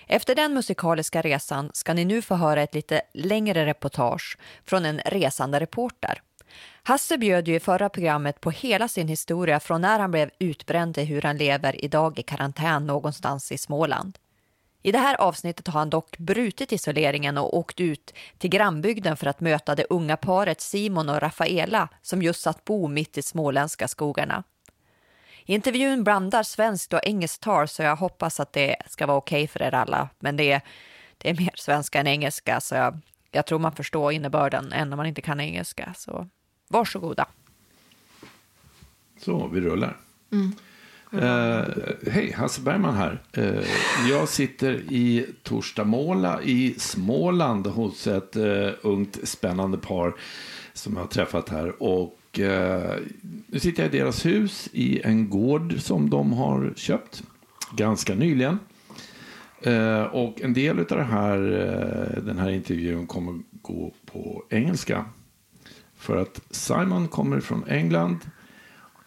[0.07, 5.01] Efter den musikaliska resan ska ni nu få höra ett lite längre reportage från en
[5.07, 6.23] resande reporter.
[6.83, 10.95] Hasse bjöd ju i förra programmet på hela sin historia från när han blev utbränd
[10.95, 14.19] till hur han lever idag i karantän någonstans i Småland.
[14.83, 19.27] I det här avsnittet har han dock brutit isoleringen och åkt ut till grannbygden för
[19.27, 23.89] att möta det unga paret Simon och Rafaela som just satt bo mitt i småländska
[23.89, 24.45] skogarna.
[25.45, 29.63] Intervjun blandar svenskt och engelskt tal så jag hoppas att det ska vara okej för
[29.63, 30.09] er alla.
[30.19, 30.61] Men det är,
[31.19, 32.99] det är mer svenska än engelska så jag,
[33.31, 35.95] jag tror man förstår innebörden än om man inte kan engelska.
[35.97, 36.29] Så
[36.69, 37.29] varsågoda.
[39.21, 39.97] Så, vi rullar.
[40.33, 40.55] Mm.
[41.15, 41.65] Uh,
[42.11, 43.23] Hej, Hasse Bergman här.
[43.39, 43.65] Uh,
[44.09, 50.15] jag sitter i Torstamåla i Småland hos ett uh, ungt spännande par
[50.73, 51.83] som jag har träffat här.
[51.83, 52.17] Och
[53.47, 57.23] nu sitter jag i deras hus i en gård som de har köpt
[57.77, 58.59] ganska nyligen.
[60.13, 61.39] Och en del av det här,
[62.25, 65.05] den här intervjun kommer gå på engelska.
[65.97, 68.19] För att Simon kommer från England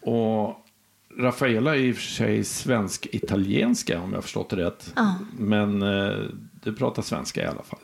[0.01, 0.62] och
[1.17, 4.93] Rafaela är i och för sig svensk-italienska om jag förstått det rätt.
[4.95, 5.15] Ja.
[5.37, 6.17] Men eh,
[6.63, 7.79] du pratar svenska i alla fall.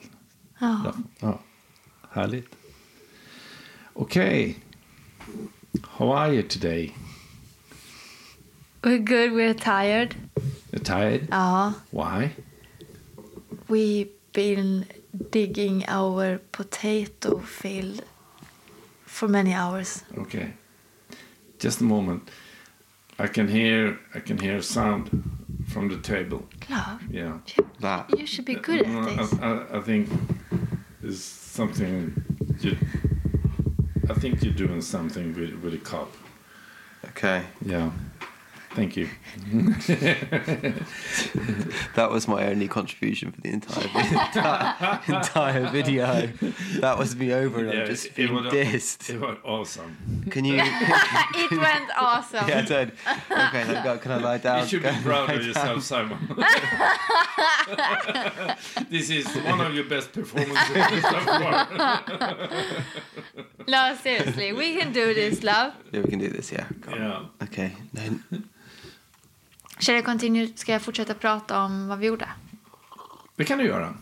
[0.60, 0.94] Ja.
[1.20, 1.40] Ja,
[2.12, 2.56] härligt.
[3.94, 4.58] Okej.
[5.84, 6.96] How are you today?
[8.82, 10.16] We're good, we're tired.
[10.72, 11.28] You're tired?
[11.32, 11.74] Ja.
[11.90, 12.30] Why?
[13.68, 18.02] We've been digging our potato field
[19.06, 20.04] for many hours.
[20.18, 20.54] Okay.
[21.60, 22.32] Just a moment.
[23.20, 25.10] I can hear I can hear sound
[25.68, 26.48] from the table.
[26.70, 27.38] Love, Yeah.
[27.82, 28.18] That.
[28.18, 29.34] you should be good at this.
[29.40, 30.10] I, I, I think
[31.02, 32.14] there's something
[32.60, 32.78] you
[34.10, 36.12] I think you're doing something with with a cup.
[37.10, 37.44] Okay.
[37.62, 37.92] Yeah.
[38.80, 39.10] Thank you.
[41.96, 46.28] That was my only contribution for the entire entire, entire video.
[46.80, 49.10] That was me over and Yeah, I'm just it being was- dissed.
[49.10, 49.98] It was awesome.
[50.30, 50.56] Can you?
[50.62, 52.48] It went awesome.
[52.48, 52.92] yeah, I did.
[53.32, 54.62] Okay, then go, can I lie down?
[54.62, 55.82] You should be proud of yourself, down?
[55.82, 56.18] Simon.
[58.90, 61.68] this is one of your best performances so far.
[63.68, 65.74] No, seriously, we can do this, love.
[65.92, 66.52] Yeah, we can do this.
[66.52, 66.66] Yeah.
[66.82, 66.98] Go on.
[67.00, 67.46] Yeah.
[67.48, 67.74] Okay.
[67.94, 68.24] Then
[69.80, 70.48] Shall I continue?
[70.56, 72.30] Ska jag fortsätta prata om vad vi gjorde?
[73.36, 73.94] Det kan du göra.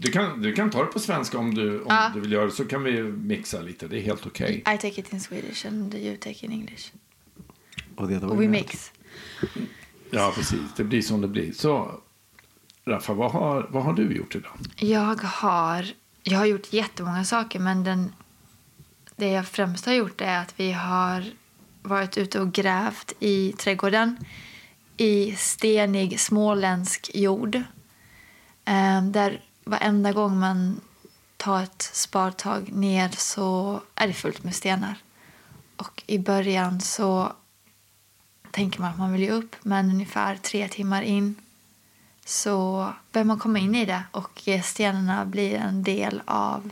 [0.00, 2.10] Du kan, du kan ta det på svenska om du, om Ja.
[2.14, 2.50] du vill göra det.
[2.50, 3.88] Så kan vi mixa lite.
[3.88, 4.56] Det är helt okej.
[4.58, 6.92] I take it in Swedish and you take in English.
[7.96, 8.28] other way.
[8.30, 8.50] Och round.
[8.50, 8.92] mix.
[10.10, 10.60] Ja, precis.
[10.76, 11.52] Det blir som det blir.
[11.52, 12.00] Så,
[12.86, 14.52] Raffa, vad har, vad har du gjort idag?
[14.76, 15.86] Jag har,
[16.22, 18.12] jag har gjort jättemånga saker men den,
[19.16, 21.24] det jag främst har gjort är att vi har
[21.82, 24.16] varit ute och grävt i trädgården
[24.98, 27.54] i stenig småländsk jord.
[28.64, 30.80] Eh, där varenda gång man
[31.36, 34.94] tar ett spadtag ner så är det fullt med stenar.
[35.76, 37.32] Och i början så
[38.50, 41.34] tänker man att man vill ge upp men ungefär tre timmar in
[42.24, 46.70] så börjar man komma in i det och stenarna blir en del av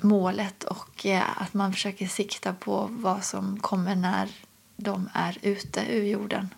[0.00, 4.30] målet och eh, att man försöker sikta på vad som kommer när
[4.76, 6.48] de är ute ur jorden.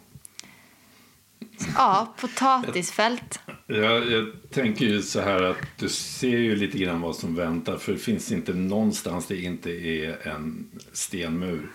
[1.77, 3.41] Ja, potatisfält.
[3.67, 7.77] Jag, jag tänker ju så här att du ser ju lite grann vad som väntar.
[7.77, 11.71] För det finns inte någonstans det inte är en stenmur.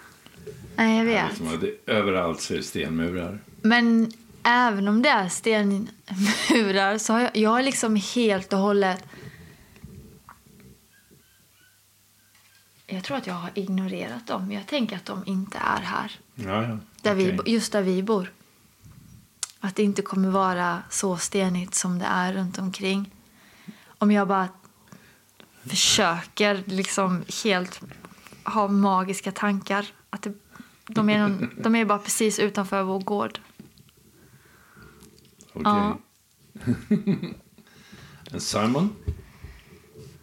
[0.76, 1.30] Nej, jag vet.
[1.30, 3.40] liksom, det, överallt så är det stenmurar.
[3.62, 4.12] Men
[4.44, 9.06] även om det är stenmurar så har jag, jag har liksom helt och hållet...
[12.88, 14.52] Jag tror att jag har ignorerat dem.
[14.52, 16.12] Jag tänker att de inte är här.
[16.46, 16.78] Ja, ja.
[17.02, 17.38] Där vi, Okej.
[17.38, 18.34] bo- just där vi bor.
[19.60, 23.12] Att det inte kommer vara så stenigt som det är runt omkring.
[23.98, 24.50] Om jag bara
[25.66, 27.82] försöker liksom helt
[28.44, 29.86] ha magiska tankar.
[30.10, 30.34] Att det,
[30.88, 33.40] de, är någon, de är bara precis utanför vår gård.
[35.54, 35.62] Okej.
[35.64, 35.98] Ja.
[38.32, 38.96] And Simon?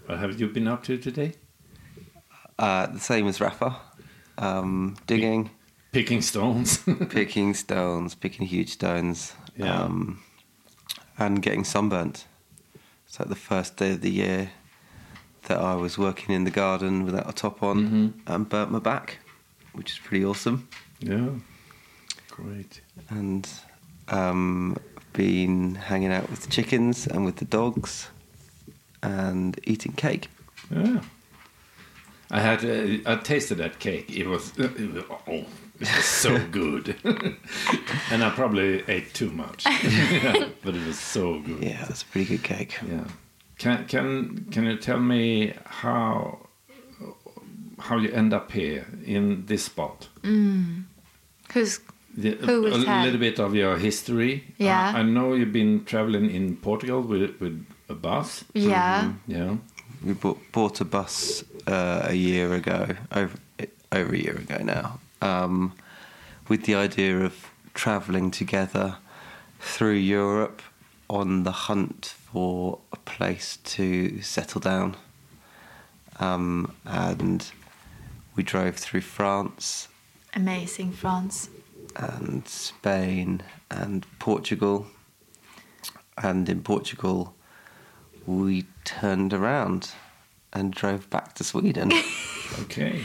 [0.06, 1.36] What have you been up to today?
[2.62, 3.74] Uh, the same as Rafa.
[4.36, 5.50] Um, digging.
[5.98, 6.78] Picking stones.
[7.08, 9.32] picking stones, picking huge stones.
[9.56, 9.82] Yeah.
[9.82, 10.20] Um,
[11.18, 12.24] and getting sunburnt.
[13.04, 14.50] It's like the first day of the year
[15.48, 18.12] that I was working in the garden without a top on Mhm.
[18.28, 19.18] and burnt my back,
[19.72, 20.68] which is pretty awesome.
[21.00, 21.30] Yeah.
[22.30, 22.80] Great.
[23.08, 23.48] And
[24.06, 24.76] um,
[25.14, 28.08] been hanging out with the chickens and with the dogs
[29.02, 30.28] and eating cake.
[30.70, 31.00] Yeah.
[32.30, 34.08] I had uh, I tasted that cake.
[34.16, 34.68] It was uh,
[35.26, 35.44] oh,
[35.80, 36.96] it was so good,
[38.10, 39.64] and I probably ate too much,
[40.64, 41.62] but it was so good.
[41.62, 42.78] Yeah, it's a pretty good cake.
[42.88, 43.04] Yeah.
[43.58, 46.38] Can can can you tell me how
[47.78, 50.08] how you end up here in this spot?
[50.22, 50.84] Mm.
[51.52, 51.80] Who's
[52.16, 53.04] The, Who a, was a that?
[53.04, 54.42] little bit of your history.
[54.58, 54.92] Yeah.
[54.94, 58.44] I, I know you've been traveling in Portugal with with a bus.
[58.54, 59.12] Yeah.
[59.26, 59.56] Yeah.
[60.04, 63.36] We bought, bought a bus uh, a year ago, over
[63.92, 65.74] over a year ago now, um,
[66.48, 68.96] with the idea of travelling together
[69.60, 70.62] through Europe
[71.08, 74.96] on the hunt for a place to settle down.
[76.20, 77.50] Um, and
[78.34, 79.88] we drove through France
[80.34, 81.50] amazing France.
[81.96, 84.86] and Spain and Portugal.
[86.16, 87.34] And in Portugal,
[88.26, 89.90] we turned around
[90.52, 91.92] and drove back to Sweden.
[92.60, 93.04] okay.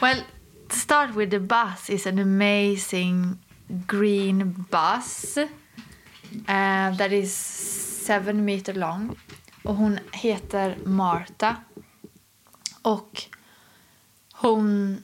[0.00, 0.26] Well, to
[0.72, 3.38] start with, the bus is an amazing
[3.68, 5.46] green bus uh,
[6.96, 7.34] that is
[8.06, 9.16] seven meter long.
[9.62, 11.56] Och hon heter Marta.
[12.82, 13.22] Och
[14.32, 14.98] hon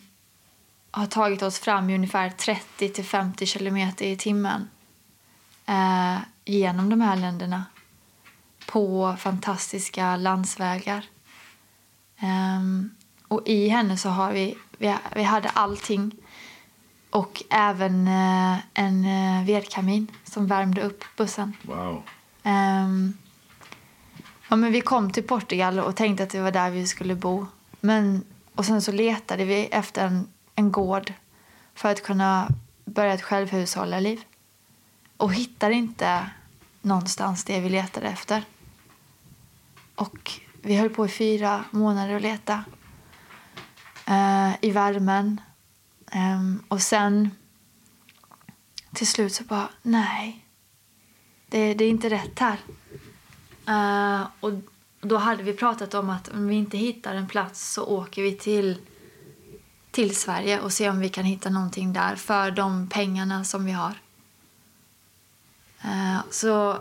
[0.91, 4.69] har tagit oss fram i ungefär 30 till 50 kilometer i timmen
[5.67, 7.65] eh, genom de här länderna
[8.67, 11.05] på fantastiska landsvägar.
[12.19, 12.61] Eh,
[13.29, 16.13] och i henne så har vi, vi, vi hade allting
[17.11, 21.57] och även eh, en eh, vedkamin som värmde upp bussen.
[21.63, 22.03] Wow.
[22.43, 23.17] Ehm,
[24.49, 27.47] ja, men vi kom till Portugal och tänkte att det var där vi skulle bo.
[27.81, 28.25] Men,
[28.55, 31.13] och sen så letade vi efter en, en gård
[31.75, 32.49] för att kunna
[32.85, 34.25] börja ett självhushållarliv.
[35.17, 36.31] Och hittade inte
[36.81, 38.45] någonstans det vi letade efter.
[39.95, 42.65] Och vi höll på i fyra månader att leta.
[44.13, 45.41] Eh, I värmen.
[46.11, 47.31] Ehm, och sen
[48.95, 50.47] till slut så bara, nej.
[51.49, 52.59] Det, det är inte rätt här.
[53.69, 54.53] Eh, och
[55.01, 58.33] då hade vi pratat om att om vi inte hittar en plats så åker vi
[58.33, 58.79] till,
[59.91, 63.73] till Sverige och ser om vi kan hitta någonting där för de pengarna som vi
[63.73, 63.95] har.
[65.85, 66.79] Eh, så,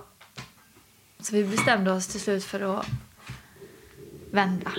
[1.20, 2.86] så vi bestämde oss till slut för att
[4.32, 4.72] vända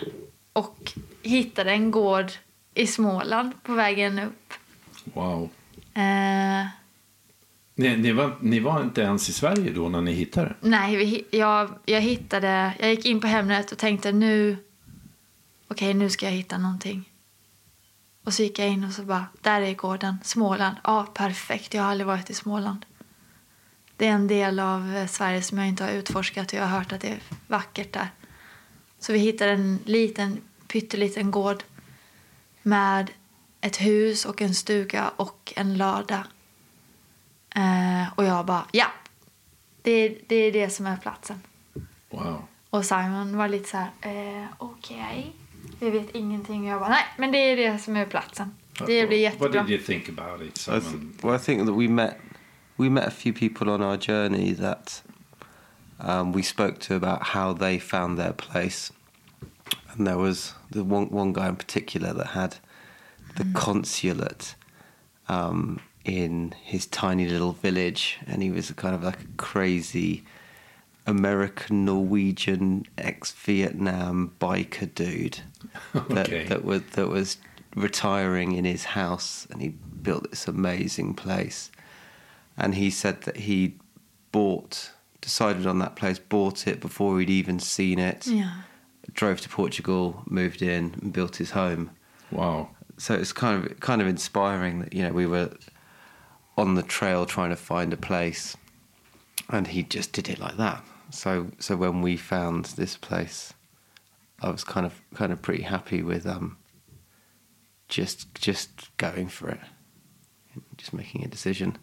[0.52, 0.92] och
[1.22, 2.32] hittade en gård
[2.74, 4.52] i Småland på vägen upp.
[5.04, 5.50] Wow.
[5.94, 6.66] Eh,
[7.74, 10.54] Ni, ni, var, ni var inte ens i Sverige då när ni hittade?
[10.60, 12.72] Nej, vi, jag, jag hittade...
[12.80, 14.56] Jag gick in på Hemnet och tänkte nu...
[15.68, 17.08] Okej, nu ska jag hitta någonting.
[18.24, 20.76] Och så gick jag in och så bara, där är gården, Småland.
[20.84, 21.74] Ja, perfekt.
[21.74, 22.84] Jag har aldrig varit i Småland.
[23.96, 26.78] Det är en del av eh, Sverige som jag inte har utforskat och jag har
[26.78, 28.08] hört att det är vackert där.
[28.98, 30.40] Så vi hittade en liten,
[30.72, 31.62] pytteliten gård
[32.62, 33.10] med
[33.60, 36.26] ett hus och en stuga och en lada.
[37.54, 38.86] Eh, och jag bara, ja,
[39.82, 41.40] det, det är det som är platsen.
[42.10, 42.42] Wow.
[42.70, 43.90] Och Simon var lite så här,
[44.42, 45.32] eh, okej,
[45.80, 46.62] vi vet ingenting.
[46.62, 48.54] Och jag bara, nej, men det är det som är platsen.
[48.78, 49.62] Det blir What jättebra.
[49.62, 51.18] did you think about it, I, th- Simon?
[51.22, 52.16] well, I think that we met
[52.76, 55.02] we met a few people on our journey that
[55.98, 58.92] um, we spoke to about how they found their place,
[59.96, 62.56] and there was the one one guy in particular that had
[63.36, 64.54] the consulate
[65.28, 70.24] um, in his tiny little village, and he was a kind of like a crazy
[71.06, 75.40] American Norwegian ex Vietnam biker dude
[75.94, 76.44] that, Okay.
[76.44, 77.38] that was that was
[77.74, 79.68] retiring in his house, and he
[80.02, 81.70] built this amazing place.
[82.56, 83.76] And he said that he
[84.30, 84.90] bought,
[85.22, 88.26] decided on that place, bought it before he'd even seen it.
[88.26, 88.52] Yeah.
[89.12, 91.90] Drove to Portugal, moved in, and built his home.
[92.30, 92.68] Wow.
[92.98, 95.50] So it's kind of kind of inspiring that you know we were
[96.56, 98.56] on the trail trying to find a place,
[99.48, 100.84] and he just did it like that.
[101.10, 103.54] So so when we found this place,
[104.40, 106.56] I was kind of kind of pretty happy with um.
[107.88, 109.60] Just just going for it,
[110.78, 111.76] just making a decision,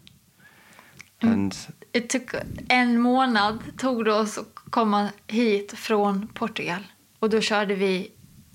[1.20, 1.56] and
[1.92, 2.34] Det took
[2.68, 6.82] en månad tog det oss att komma hit från Portugal.
[7.20, 8.10] Och då körde vi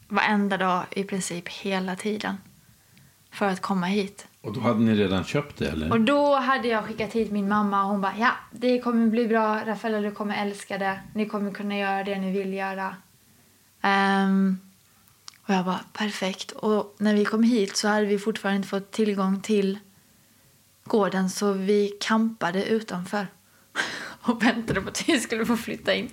[0.07, 2.37] varenda dag i princip hela tiden
[3.31, 4.27] för att komma hit.
[4.41, 5.91] Och då hade ni redan köpt det, eller?
[5.91, 9.27] Och då hade jag skickat hit min mamma och hon bara ja, det kommer bli
[9.27, 9.61] bra.
[9.65, 10.99] Rafaela, du kommer älska det.
[11.13, 12.95] Ni kommer kunna göra det ni vill göra.
[13.81, 14.57] Ehm,
[15.45, 16.51] och jag bara perfekt.
[16.51, 19.79] Och när vi kom hit så hade vi fortfarande inte fått tillgång till
[20.83, 23.27] gården så vi kampade utanför
[24.21, 26.09] och väntade på att vi skulle få flytta in.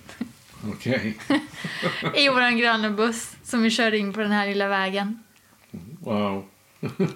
[0.69, 1.17] Okej.
[2.15, 5.19] I vår gröna buss som vi körde in på den här lilla vägen.
[5.99, 6.45] Wow.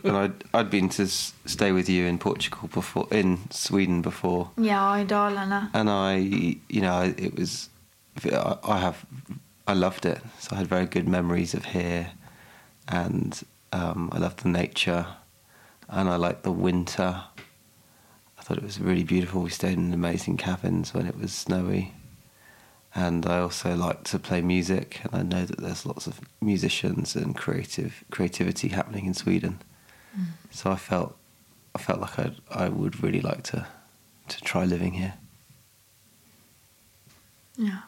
[0.03, 1.05] and I'd, I'd been to
[1.45, 4.47] stay with you in Portugal before, in Sweden before.
[4.55, 5.67] Yeah, i Dalarna.
[5.73, 7.69] and I, you know, it was,
[8.23, 9.05] I I have,
[9.67, 10.21] I loved it.
[10.39, 12.11] So I had very good memories of here,
[12.87, 13.43] and
[13.73, 15.05] um, I loved the nature,
[15.89, 17.23] and I liked the winter.
[18.39, 19.41] I thought it was really beautiful.
[19.41, 21.93] We stayed in amazing cabins when it was snowy,
[22.93, 27.15] and I also like to play music, and I know that there's lots of musicians
[27.15, 29.61] and creative creativity happening in Sweden.
[30.17, 30.25] Mm.
[30.51, 31.15] So I felt,
[31.75, 33.67] I felt like I I would really like to,
[34.29, 35.13] to try living here.
[37.57, 37.81] Yeah.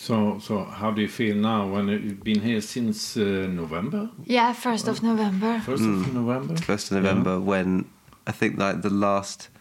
[0.00, 4.10] So, so how do you feel now when you've been here since uh, November?
[4.24, 5.58] Yeah, first of November.
[5.60, 6.56] First of November.
[6.56, 7.84] First of November, when
[8.24, 9.57] I think like the last, w-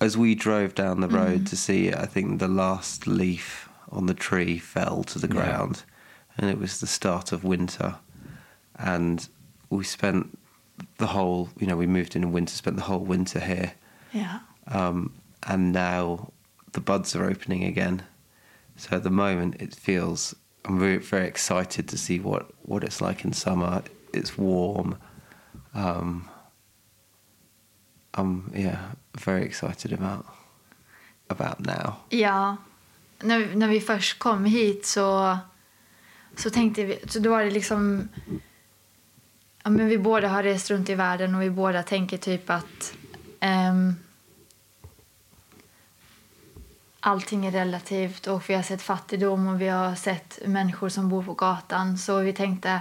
[0.00, 1.48] as we drove down the road Mhm.
[1.50, 5.34] to see it, I think the last leaf on the tree fell to the Yeah.
[5.34, 5.84] ground,
[6.38, 7.96] and it was the start of winter,
[8.76, 9.28] and
[9.68, 10.38] we spent
[10.98, 13.72] the whole, you know, we moved in in winter, spent the whole winter here,
[14.12, 14.38] Ja.
[14.68, 16.32] um, and now
[16.72, 18.02] the buds are opening again.
[18.76, 20.34] So at the moment, it feels
[20.66, 23.82] I'm very very excited to see what what it's like in summer.
[24.12, 24.96] It's warm.
[25.74, 26.28] Um,
[28.14, 30.26] I'm yeah very excited about
[31.30, 31.94] about now.
[32.08, 32.56] Ja.
[33.18, 35.38] När, när vi först kom hit så,
[36.36, 37.00] så tänkte vi...
[37.06, 38.08] Så då var det liksom...
[39.62, 42.94] Ja, men vi båda har rest runt i världen och vi båda tänker typ att...
[43.40, 43.96] um,
[47.00, 51.22] allting är relativt och vi har sett fattigdom och vi har sett människor som bor
[51.22, 51.98] på gatan.
[51.98, 52.80] Så vi tänkte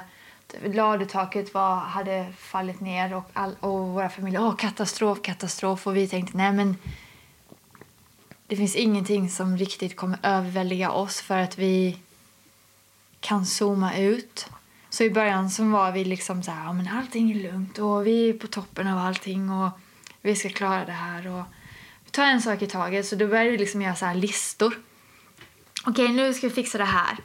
[0.63, 5.87] ladutaket var, hade fallit ner och, all, och våra familjer, åh katastrof, katastrof.
[5.87, 6.77] Och vi tänkte, nej men
[8.47, 11.97] det finns ingenting som riktigt kommer överväldiga oss för att vi
[13.19, 14.49] kan zooma ut.
[14.89, 18.07] Så i början så var vi liksom så här, ja, men allting är lugnt och
[18.07, 19.69] vi är på toppen av allting och
[20.21, 21.43] vi ska klara det här och
[22.05, 23.05] vi tar en sak i taget.
[23.05, 24.73] Så då började vi liksom göra så här listor.
[25.85, 27.17] Okej, nu ska vi fixa det här.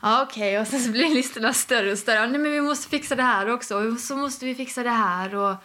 [0.00, 0.60] Ja, okej.
[0.60, 2.26] Och sen så blir listorna större och större.
[2.26, 3.76] Nej, men vi måste fixa det här också.
[3.76, 5.34] Och så måste vi fixa det här.
[5.34, 5.56] Och,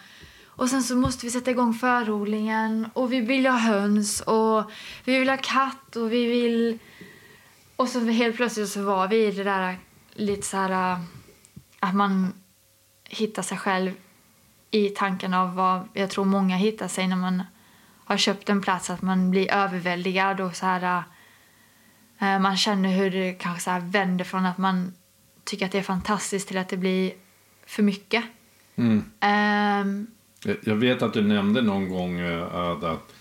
[0.45, 2.89] och sen så måste vi sätta igång förodlingen.
[2.93, 4.21] Och vi vill ha höns.
[4.21, 4.71] Och
[5.03, 5.95] vi vill ha katt.
[5.95, 6.79] Och vi vill...
[7.75, 9.77] Och så helt plötsligt så var vi i det där
[10.13, 10.91] lite så här...
[10.91, 10.99] Äh,
[11.79, 12.33] att man
[13.03, 13.91] hittar sig själv
[14.71, 17.43] i tanken av vad jag tror många hittar sig när man
[18.05, 18.89] har köpt en plats.
[18.89, 20.97] Att man blir överväldigad och så här...
[20.97, 21.03] Äh,
[22.19, 24.93] Eh, Man känner hur det kanske så vänder från att man
[25.43, 27.11] tycker att det är fantastiskt till att det blir
[27.67, 28.23] för mycket.
[28.75, 29.03] Mm.
[29.19, 30.07] Ehm,
[30.63, 33.13] Jag- vet att du nämnde någon gång eh, att, att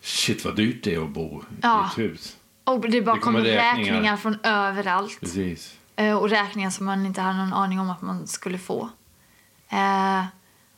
[0.00, 1.84] shit vad dyrt det är att bo Ja.
[1.84, 2.36] i ett hus.
[2.64, 3.92] och det bara Det kommer räkningar.
[3.92, 4.16] räkningar.
[4.16, 5.20] från överallt.
[5.20, 5.76] Precis.
[5.96, 8.88] Eh, och räkningar som man inte hade någon aning om att man skulle få.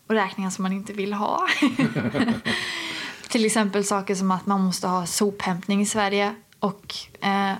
[0.07, 1.47] Och räkningar som man inte vill ha.
[3.29, 7.55] Till exempel saker som att man måste ha sophämtning i Sverige och, eh,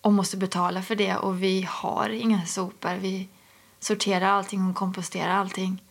[0.00, 1.16] och måste betala för det.
[1.16, 2.94] Och vi har inga sopor.
[2.94, 3.28] Vi
[3.80, 5.82] sorterar allting och komposterar allting.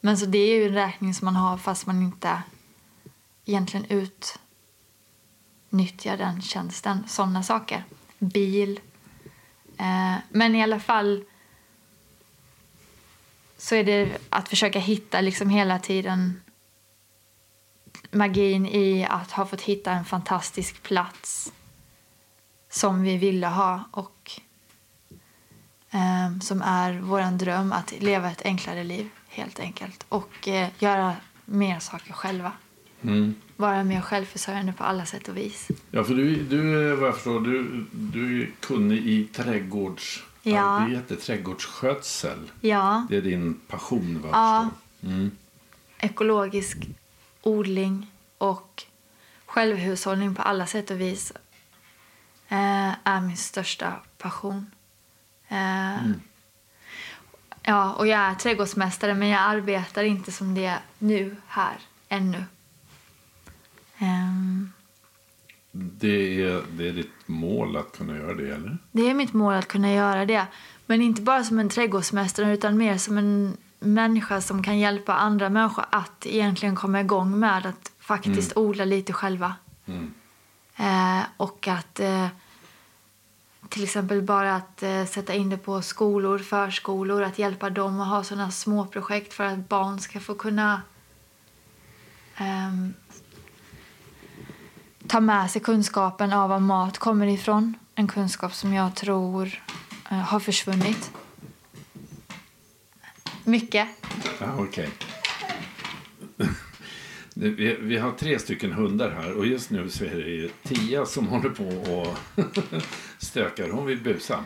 [0.00, 2.42] Men så det är ju en räkning som man har fast man inte
[3.44, 3.86] egentligen
[5.70, 7.04] utnyttjar den tjänsten.
[7.08, 7.84] Sådana saker.
[8.18, 8.80] Bil.
[9.78, 11.24] Eh, men i alla fall
[13.58, 16.40] så är det att försöka hitta liksom hela tiden
[18.14, 21.52] magin i att ha fått hitta en fantastisk plats
[22.70, 24.40] som vi ville ha och
[25.90, 31.16] eh, som är vår dröm att leva ett enklare liv helt enkelt och eh, göra
[31.44, 32.52] mer saker själva.
[33.02, 33.34] Mm.
[33.56, 35.68] Vara mer självförsörjande på alla sätt och vis.
[35.90, 42.50] Ja, för du, du vad jag förstår, du, du är kunnig i trädgårdsarbete, trädgårdsskötsel.
[42.60, 43.06] Ja.
[43.10, 44.68] Det är din passion, vad Ja.
[45.02, 45.30] Mm.
[45.98, 46.78] ekologisk
[47.46, 48.82] odling och
[49.46, 51.32] självhushållning på alla sätt och vis
[52.48, 54.70] eh, är min största passion.
[55.48, 55.96] Eh,
[57.66, 61.76] Ja, och jag är trädgårdsmästare men jag arbetar inte som det nu här
[62.08, 62.44] ännu.
[63.98, 64.72] Ehm,
[65.72, 68.78] Det, är, det är ditt mål att kunna göra det, eller?
[68.92, 70.46] Det är mitt mål att kunna göra det.
[70.86, 75.48] Men inte bara som en trädgårdsmästare utan mer som en människa som kan hjälpa andra
[75.48, 79.54] människor att egentligen komma igång med att faktiskt odla lite själva.
[79.86, 80.14] Mm.
[80.76, 82.26] Eh, och att eh,
[83.68, 88.08] till exempel bara att eh, sätta in det på skolor, förskolor, att hjälpa dem att
[88.08, 90.82] ha sådana små projekt för att barn ska få kunna
[92.36, 92.94] ehm,
[95.06, 97.74] ta med sig kunskapen av var mat kommer ifrån.
[97.94, 99.62] En kunskap som jag tror
[100.10, 101.12] eh, har försvunnit.
[103.44, 103.88] Mycket.
[104.02, 104.88] Ah, ja, okay.
[107.36, 111.26] Vi, vi har tre stycken hundar här och just nu så är det Tia som
[111.26, 112.18] håller på och
[113.18, 113.68] stökar.
[113.68, 114.44] Hon vill busa.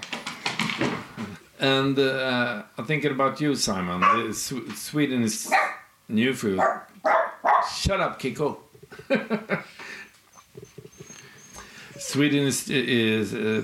[1.61, 4.03] And uh, I think about you Simon.
[4.03, 4.33] Uh,
[4.77, 5.51] Sweden is
[6.07, 6.61] new food.
[7.83, 8.57] Shut up Kiko.
[11.99, 13.63] Sweden is, is uh,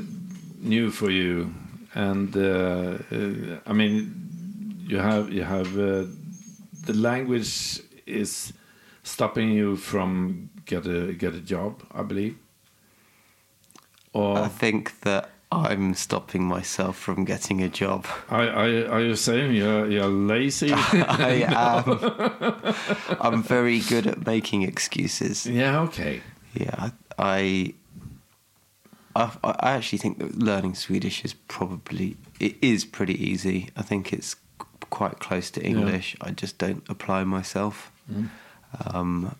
[0.60, 1.46] new for you
[1.94, 4.23] and uh, uh, I mean
[4.86, 6.04] you have you have uh,
[6.86, 8.52] the language is
[9.02, 12.36] stopping you from get a get a job, I believe.
[14.12, 18.06] Or I think that I'm stopping myself from getting a job.
[18.28, 20.72] I, are, are you saying you're, you're lazy?
[20.72, 21.44] I
[23.16, 23.18] am.
[23.20, 25.46] I'm very good at making excuses.
[25.46, 26.22] Yeah, okay.
[26.54, 27.74] Yeah, I,
[29.16, 33.70] I, I actually think that learning Swedish is probably it is pretty easy.
[33.76, 34.36] I think it's
[34.90, 36.16] quite close to English.
[36.20, 37.90] I just don't apply myself.
[38.10, 38.28] Mm.
[38.86, 39.36] Um,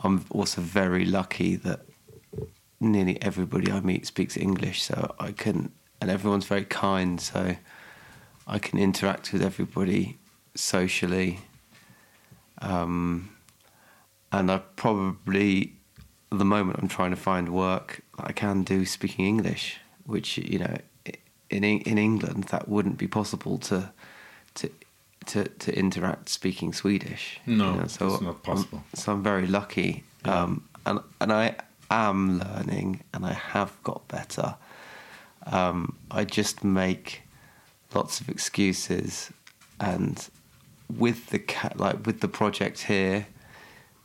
[0.00, 1.80] I'm also very lucky that
[2.80, 7.56] nearly everybody I meet speaks English, so I can, and everyone's very kind, so
[8.46, 10.18] I can interact with everybody
[10.54, 11.40] socially.
[12.60, 13.30] Um,
[14.30, 15.74] and I probably,
[16.30, 20.38] at the moment, I'm trying to find work that I can do speaking English, which
[20.38, 20.76] you know,
[21.50, 23.90] in in England that wouldn't be possible to
[24.58, 24.70] to
[25.26, 27.40] to, to interact speaking Swedish.
[27.46, 28.82] No, you know, so it's not possible.
[28.92, 31.56] I'm, so I'm very lucky, um, and and I
[31.90, 34.56] am learning, and I have got better.
[35.46, 37.22] Um, I just make
[37.94, 39.30] lots of excuses,
[39.80, 40.28] and
[40.94, 43.26] with the ca- like with the project here,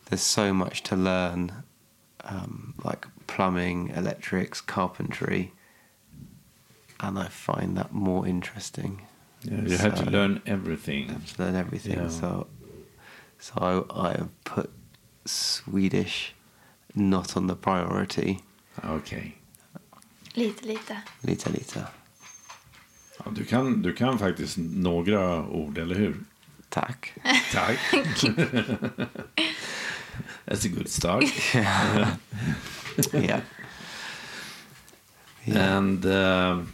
[0.09, 1.63] there's so much to learn,
[2.23, 5.53] um, like plumbing, electrics, carpentry,
[6.99, 9.01] and I find that more interesting.
[9.43, 11.09] Yeah, you had to learn everything.
[11.09, 11.97] have to learn everything.
[11.99, 12.09] Yeah.
[12.09, 12.47] So,
[13.39, 14.69] so I, I have put
[15.25, 16.33] Swedish
[16.95, 18.39] not on the priority.
[18.85, 19.35] Okay.
[20.35, 20.97] Lite, lite.
[21.23, 21.87] Lite, lite.
[23.19, 26.15] Ja, du, kan, du kan faktiskt några ord, eller hur?
[26.69, 27.13] Tack.
[27.51, 27.79] Tack.
[30.45, 31.23] That's a good start.
[33.13, 33.41] Yeah.
[35.45, 35.79] yeah.
[35.79, 36.67] And um,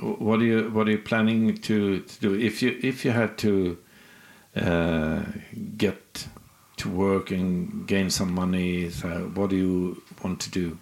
[0.00, 3.36] what are you what are you planning to, to do if you if you had
[3.38, 3.78] to
[4.56, 5.22] uh,
[5.76, 6.26] get
[6.78, 8.88] to work and gain some money?
[8.90, 10.78] So what do you want to do?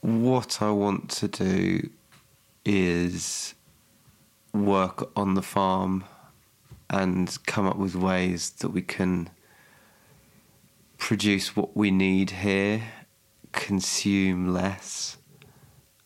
[0.00, 1.90] What I want to do
[2.64, 3.54] is
[4.52, 6.04] work on the farm
[6.88, 9.30] and come up with ways that we can
[10.98, 12.82] produce what we need here,
[13.52, 15.16] consume less,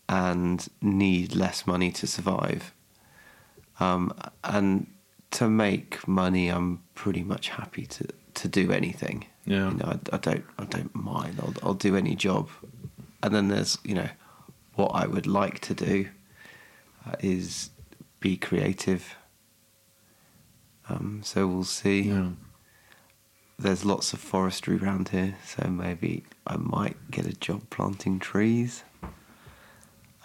[0.09, 2.73] and need less money to survive.
[3.81, 4.87] Um, and
[5.33, 9.27] to make money, I'm pretty much happy to, to do anything.
[9.45, 9.71] Yeah.
[9.71, 11.39] You know, I, I don't I don't mind.
[11.41, 12.49] I'll I'll do any job.
[13.23, 14.09] And then there's you know
[14.75, 16.09] what I would like to do
[17.07, 17.71] uh, is
[18.21, 19.17] be creative.
[20.89, 22.03] Um, so we'll see.
[22.03, 22.31] Yeah.
[23.59, 28.85] There's lots of forestry around here, so maybe I might get a job planting trees,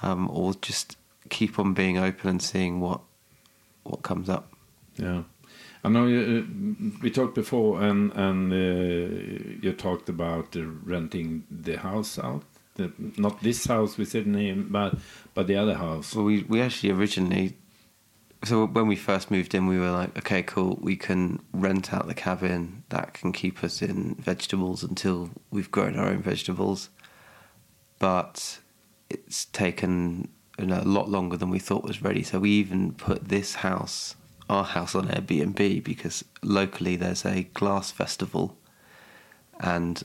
[0.04, 0.98] um, or just
[1.30, 3.02] keep on being open and seeing what
[3.84, 4.54] what comes up.
[4.98, 5.24] Yeah.
[5.86, 11.44] I know you, uh, we talked before, and and uh, you talked about uh, renting
[11.50, 12.44] the house out.
[12.76, 14.98] The, not this house we said name, but
[15.34, 16.16] but the other house.
[16.16, 17.58] Well, we we actually originally,
[18.44, 22.08] so when we first moved in, we were like, okay, cool, we can rent out
[22.08, 22.84] the cabin.
[22.90, 26.90] That can keep us in vegetables until we've grown our own vegetables.
[28.00, 28.60] But
[29.14, 32.24] it's taken you know, a lot longer than we thought was ready.
[32.24, 34.16] So we even put this house,
[34.50, 38.58] our house, on Airbnb because locally there's a glass festival,
[39.60, 40.04] and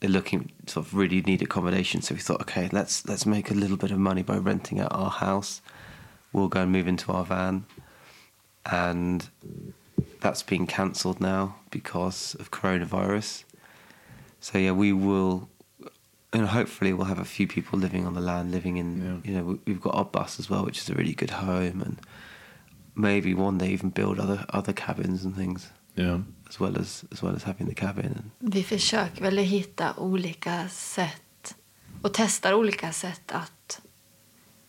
[0.00, 2.02] they're looking sort of really need accommodation.
[2.02, 4.92] So we thought, okay, let's let's make a little bit of money by renting out
[4.92, 5.60] our house.
[6.32, 7.66] We'll go and move into our van,
[8.66, 9.28] and
[10.20, 13.44] that's been cancelled now because of coronavirus.
[14.40, 15.48] So yeah, we will,
[16.32, 19.20] and hopefully we'll have a few people living on the land, living in.
[19.24, 21.82] You know, we- we've got our bus as well, which is a really good home,
[21.86, 21.96] and
[22.94, 25.68] maybe one day even build other other cabins and things.
[25.94, 26.20] Yeah.
[26.48, 28.30] As well as as well as having the cabin.
[28.38, 31.54] Vi försöker väl hitta olika sätt
[32.02, 33.80] och testar olika sätt att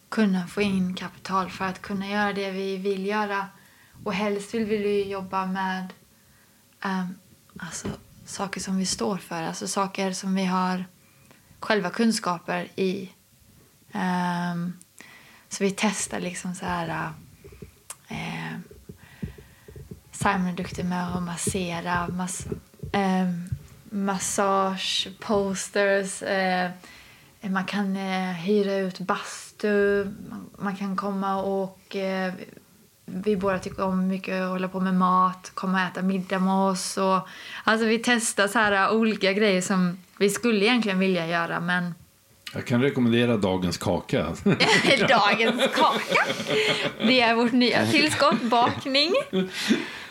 [0.10, 3.48] kunna få in kapital för att kunna göra det vi vill göra.
[4.04, 5.94] Och helst vill vi ju jobba med
[6.86, 7.16] um,
[7.58, 7.88] alltså
[8.26, 9.44] saker som vi står för.
[9.44, 10.86] Alltså saker som vi har
[11.64, 13.10] själva kunskaper i.
[13.92, 14.74] Um,
[15.50, 17.10] så vi testar liksom så här...
[18.12, 18.60] Uh,
[20.12, 22.48] Simon är duktig med att massera, mass,
[22.92, 23.30] eh,
[23.90, 26.24] massage, posters.
[26.24, 26.70] Uh,
[27.52, 30.06] man kan eh, hyra ut bastu.
[30.30, 31.96] Man, man kan komma och...
[33.16, 36.54] Vi båda tycker om mycket att hålla på med mat, komma och äta middag med
[36.54, 36.98] oss.
[36.98, 37.28] Och,
[37.64, 41.96] alltså vi testar så här olika grejer som vi skulle egentligen vilja göra men
[42.54, 44.24] Jag kan rekommendera dagens kaka.
[45.10, 46.26] Dagens kaka.
[46.98, 49.12] Det är vårt nya tillskott, bakning.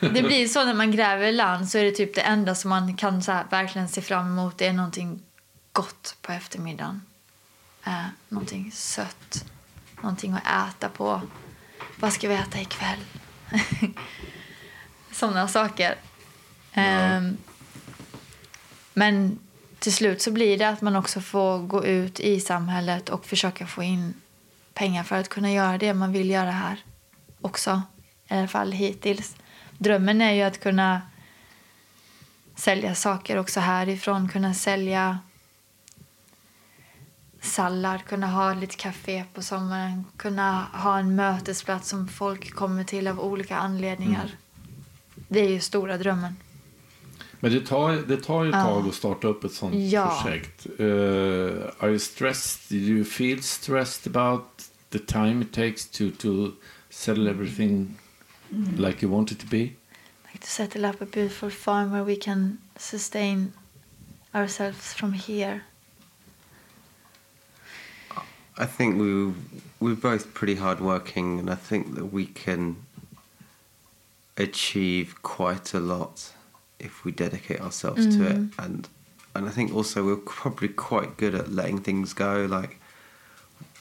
[0.00, 2.96] Det blir så när man gräver land så är det typ det enda som man
[2.96, 4.58] kan så här verkligen se fram emot.
[4.58, 5.22] Det är någonting
[5.72, 7.02] gott på eftermiddagen.
[7.86, 9.44] Eh, någonting sött.
[10.02, 11.22] Någonting att äta på.
[11.96, 13.00] Vad ska vi äta ikväll?
[15.12, 15.94] Sådana saker.
[16.72, 17.36] Ehm,
[18.94, 19.38] men
[19.78, 23.66] till slut så blir det att man också får gå ut i samhället och försöka
[23.66, 24.14] få in
[24.74, 26.76] pengar för att kunna göra det man vill göra här
[27.40, 27.82] också.
[28.28, 29.36] I alla fall hittills.
[29.78, 31.02] Drömmen är ju att kunna
[32.56, 34.28] sälja saker också härifrån.
[34.28, 35.18] Kunna sälja
[37.42, 40.04] sallad, kunna ha lite café på sommaren.
[40.16, 44.30] Kunna ha en mötesplats som folk kommer till av olika anledningar.
[45.28, 46.36] Det är ju stora drömmen.
[47.40, 50.20] Men det tar, det tar ju ett tag att starta upp ett sånt Ja.
[50.22, 50.66] projekt.
[50.80, 50.86] Uh,
[51.78, 52.78] are you stressed?
[52.78, 54.44] Do you feel stressed about
[54.90, 56.50] the time it takes to, to
[56.90, 57.98] settle everything
[58.76, 59.70] like you want it to be?
[60.32, 63.52] like to settle up a beautiful farm where we can sustain
[64.34, 65.60] ourselves from here.
[68.58, 69.32] I think we
[69.80, 72.76] we're both pretty hardworking, and I think that we can
[74.36, 76.32] achieve quite a lot
[76.78, 78.36] if we dedicate ourselves to it.
[78.36, 78.58] Mhm.
[78.58, 78.88] And
[79.34, 82.46] and I think also we're probably quite good at letting things go.
[82.48, 82.78] Like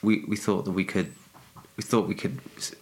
[0.02, 1.12] we we thought that we could
[1.78, 2.40] we thought we could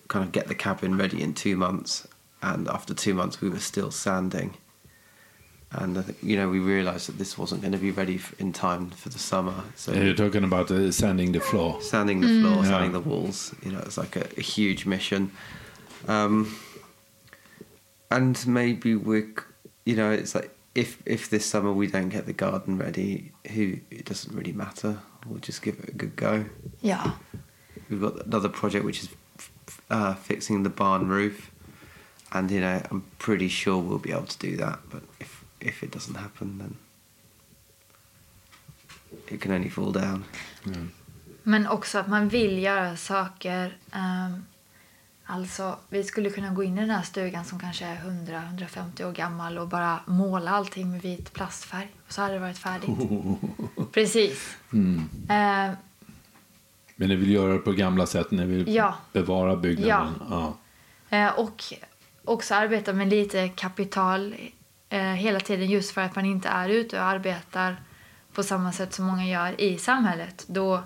[0.08, 2.08] kind of get the cabin ready in two months,
[2.42, 4.56] and after two months we were still sanding.
[5.72, 8.34] And I think, you know we realised that this wasn't going to be ready f-
[8.40, 9.54] in time for the summer.
[9.76, 11.80] So You're talking about uh, sanding the floor.
[11.82, 12.42] sanding the Mm.
[12.42, 12.70] floor, Yeah.
[12.70, 13.54] sanding the walls.
[13.64, 15.32] You know, it's like a, a huge mission.
[16.08, 16.56] Um,
[18.10, 19.28] and maybe we're,
[19.86, 23.78] you know, it's like if if this summer we don't get the garden ready, who
[23.92, 24.98] it doesn't really matter.
[25.28, 26.46] We'll just give it a good go.
[26.82, 27.12] Yeah,
[27.90, 31.52] We've got another project which is f- f- uh, fixing the barn roof,
[32.32, 34.80] and you know, I'm pretty sure we'll be able to do that.
[34.90, 36.76] But if if it doesn't happen, then
[39.28, 40.24] it can only fall down.
[41.44, 43.78] Men också att man vill göra saker.
[43.92, 44.46] ehm,
[45.26, 49.12] alltså, vi skulle kunna gå in i den här stugan som kanske är 100-150 år
[49.12, 51.88] gammal och bara måla allting med vit plastfärg.
[52.08, 52.90] Och så hade det varit färdigt.
[53.94, 54.56] Precis.
[54.74, 54.98] Mm.
[55.30, 55.76] Eh,
[56.96, 58.96] Men ni vill göra det på gamla sätt, ni vill Ja.
[59.14, 60.14] bevara byggnaden.
[60.30, 60.58] Ja.
[61.10, 61.64] Eh, och
[62.26, 64.36] också arbeta med lite kapital
[64.90, 67.82] eh, hela tiden just för att man inte är ute och arbetar
[68.34, 70.46] på samma sätt som många gör i samhället.
[70.48, 70.84] Då,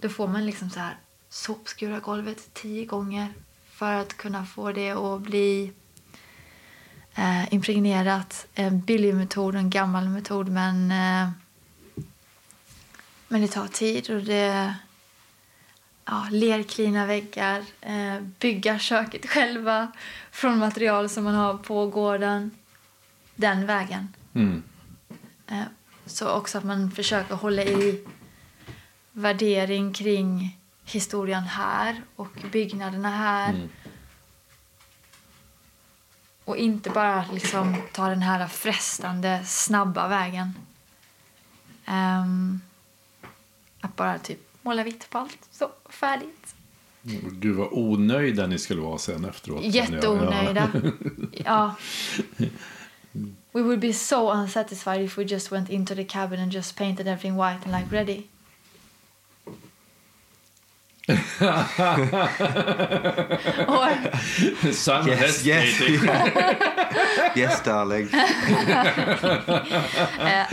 [0.00, 0.96] då får man liksom så här
[1.28, 3.28] sopskura golvet tio gånger
[3.70, 5.72] för att kunna få det att bli
[7.14, 8.46] eh, impregnerat.
[8.54, 11.30] En billig metod, en gammal metod men, eh,
[13.28, 14.74] men det tar tid och det
[16.04, 19.92] ja, lerklina väggar, eh, bygga köket själva
[20.30, 22.50] från material som man har på gården.
[23.40, 24.14] Den vägen.
[24.34, 24.62] Mm.
[25.46, 25.62] Eh,
[26.06, 28.04] så också att man försöker hålla i
[29.12, 33.50] värdering kring historien här och byggnaderna här.
[33.50, 33.68] Mm.
[36.44, 40.54] Och inte bara liksom ta den här frestande, snabba vägen.
[41.86, 42.60] Ehm,
[43.80, 45.48] att bara typ måla vitt på allt.
[45.50, 46.54] Så, färdigt.
[47.02, 49.62] Gud vad onöjda ni skulle vara sen efteråt.
[49.62, 50.70] Jätteonöjda.
[51.32, 51.76] Ja.
[52.38, 52.46] Ja.
[53.52, 57.08] We would be so unsatisfied if we just went into the cabin and just painted
[57.08, 58.28] everything white and like ready.
[63.68, 63.88] Or
[64.72, 66.04] Simon Yes, hesitating.
[66.04, 67.32] yes.
[67.36, 68.08] yes, darling.
[68.14, 68.22] uh,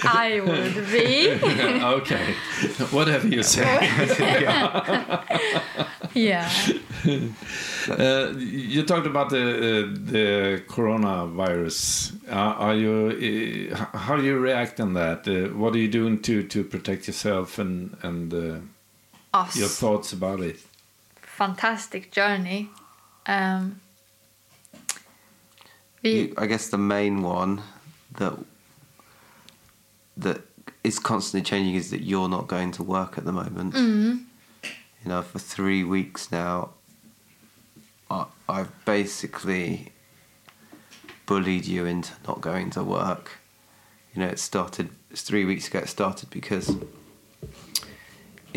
[0.03, 1.29] I would be.
[1.97, 2.33] okay,
[2.91, 3.63] whatever you say.
[6.13, 6.49] yeah.
[7.89, 12.13] Uh, you talked about the uh, the coronavirus.
[12.29, 12.33] Uh,
[12.65, 13.71] are you?
[13.71, 15.27] Uh, how do you react on that?
[15.27, 18.59] Uh, what are you doing to to protect yourself and and uh,
[19.37, 19.55] Us.
[19.55, 20.59] your thoughts about it?
[21.21, 22.69] Fantastic journey.
[23.25, 23.79] Um,
[26.03, 27.61] we, You- I guess the main one
[28.17, 28.33] that
[30.15, 30.41] that
[30.83, 33.73] is constantly changing is that you're not going to work at the moment.
[33.75, 34.23] Mm.
[34.63, 36.71] You know, for three weeks now,
[38.09, 39.91] I, I've basically
[41.27, 43.39] bullied you into not going to work.
[44.15, 45.79] You know, it started it's three weeks ago.
[45.79, 46.75] It started because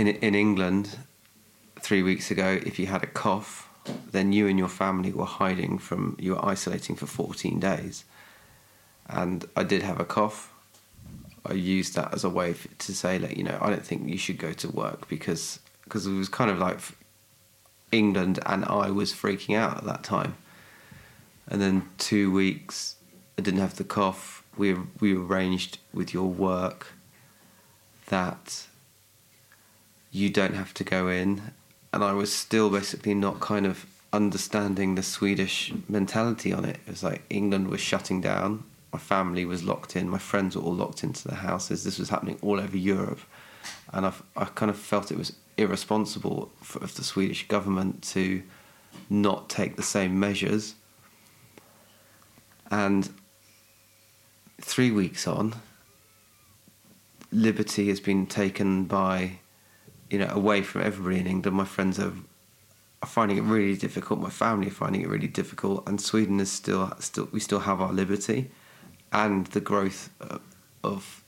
[0.00, 0.98] in in England,
[1.78, 3.68] three weeks ago, if you had a cough,
[4.10, 8.04] then you and your family were hiding from you were isolating for 14 days.
[9.06, 10.52] And I did have a cough.
[11.44, 14.18] I used that as a way to say, like, you know, I don't think you
[14.18, 16.78] should go to work because because it was kind of like
[17.90, 20.36] England and I was freaking out at that time.
[21.48, 22.96] And then two weeks,
[23.36, 24.44] I didn't have the cough.
[24.56, 26.94] We we arranged with your work
[28.06, 28.66] that
[30.10, 31.52] you don't have to go in,
[31.92, 36.78] and I was still basically not kind of understanding the Swedish mentality on it.
[36.86, 38.64] It was like England was shutting down.
[38.92, 40.08] My family was locked in.
[40.08, 41.84] My friends were all locked into the houses.
[41.84, 43.20] This was happening all over Europe,
[43.92, 48.42] and I I kind of felt it was irresponsible for, of the Swedish government to
[49.08, 50.74] not take the same measures.
[52.70, 53.12] And
[54.60, 55.54] three weeks on,
[57.32, 59.38] liberty has been taken by,
[60.10, 61.56] you know, away from everybody in England.
[61.56, 62.12] My friends are,
[63.02, 64.20] are finding it really difficult.
[64.20, 67.80] My family are finding it really difficult, and Sweden is still still we still have
[67.80, 68.50] our liberty,
[69.12, 70.38] and the growth uh,
[70.82, 71.22] of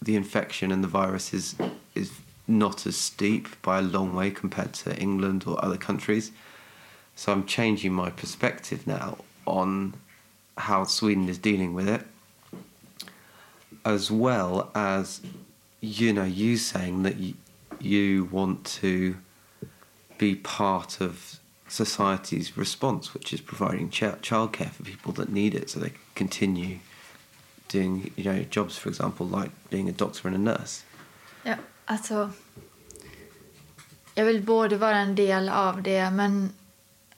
[0.00, 1.56] the infection and the virus is
[1.94, 2.12] is
[2.46, 6.32] not as steep by a long way compared to England or other countries.
[7.14, 9.94] So I'm changing my perspective now on
[10.56, 12.02] how Sweden is dealing with it,
[13.84, 15.20] as well as
[15.80, 17.34] you know you saying that you,
[17.80, 19.16] you want to
[20.18, 25.70] be part of society's response, which is providing ch- childcare for people that need it,
[25.70, 26.78] so they can continue
[27.68, 30.84] doing you know jobs, for example, like being a doctor and a nurse.
[31.44, 32.30] Ja, alltså...
[34.14, 36.52] Jag vill både vara en del av det, men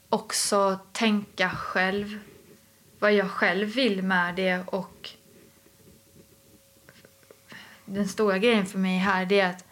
[0.09, 2.19] också tänka själv
[2.99, 4.65] vad jag själv vill med det.
[4.67, 5.11] Och
[7.85, 9.65] Den stora grejen för mig här är att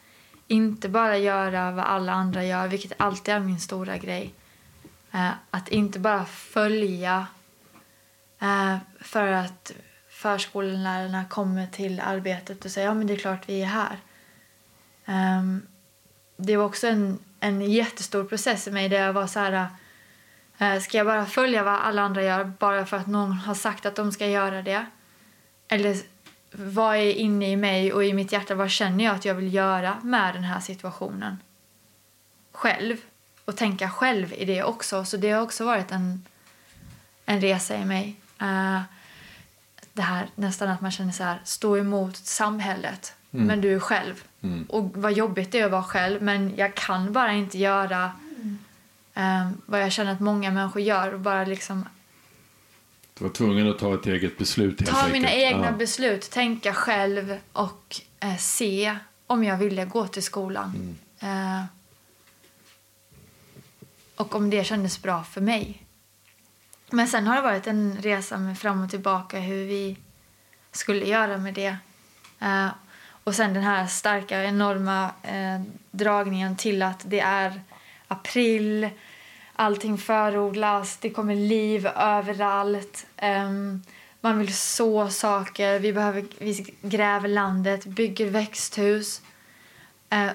[0.49, 4.35] inte bara göra vad alla andra gör, vilket alltid är min stora grej.
[5.13, 7.27] Eh, Att inte bara följa
[8.41, 9.73] eh, för att
[10.09, 13.99] förskollärarna kommer till arbetet och säger ja men det är klart vi är här.
[15.07, 15.67] Ehm,
[16.37, 19.69] det var också en, en jättestor process i mig där jag var så här
[20.59, 23.87] eh, ska jag bara följa vad alla andra gör bara för att någon har sagt
[23.87, 24.87] att de ska göra det?
[25.69, 25.97] Eller
[26.53, 29.55] vad är inne i mig och i mitt hjärta, vad känner jag att jag vill
[29.55, 31.39] göra med den här situationen?
[32.53, 32.97] Själv.
[33.45, 35.05] Och tänka själv i det också.
[35.05, 36.25] Så det har också varit en,
[37.25, 38.17] en resa i mig.
[38.41, 38.81] Eh,
[39.93, 43.15] det här nästan att man känner så här, stå emot samhället.
[43.33, 43.47] Mm.
[43.47, 44.25] Men du är själv.
[44.41, 44.65] Mm.
[44.69, 46.23] Och vad jobbigt det är att vara själv.
[46.23, 48.13] Men jag kan bara inte göra
[49.15, 51.15] eh, vad jag känner att många människor gör.
[51.15, 51.85] Och bara liksom
[53.19, 55.13] Du var tvungen att ta ett eget beslut ta enkelt.
[55.13, 55.73] mina egna Ja.
[55.73, 58.97] beslut, tänka själv och eh, se
[59.27, 60.97] om jag ville gå till skolan.
[61.21, 61.65] Eh,
[64.17, 65.83] och om det kändes bra för mig.
[66.91, 69.97] Men sen har det varit en resa med fram och tillbaka hur vi
[70.73, 71.77] skulle göra med det.
[72.41, 72.69] Eh,
[73.25, 77.61] och sen den här starka, enorma eh, dragningen till att det är
[78.09, 78.89] april,
[79.59, 83.07] allting förodlas, det kommer liv överallt.
[83.17, 83.83] Ehm,
[84.21, 89.23] man vill så saker, vi, behöver, vi gräver landet, bygger växthus.
[90.11, 90.31] Eh,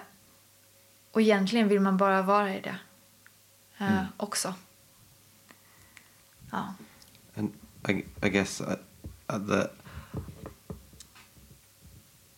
[1.12, 2.76] och egentligen vill man bara vara i det
[3.78, 4.06] eh, Mm.
[4.18, 4.54] också.
[6.52, 6.74] Ja.
[7.36, 7.54] And
[7.90, 7.92] I,
[8.26, 8.80] I guess at,
[9.28, 9.68] at the,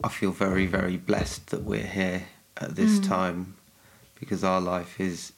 [0.04, 2.22] I feel very, very blessed that we're here
[2.56, 3.08] at this Mm.
[3.10, 3.46] time
[4.20, 5.34] because our life is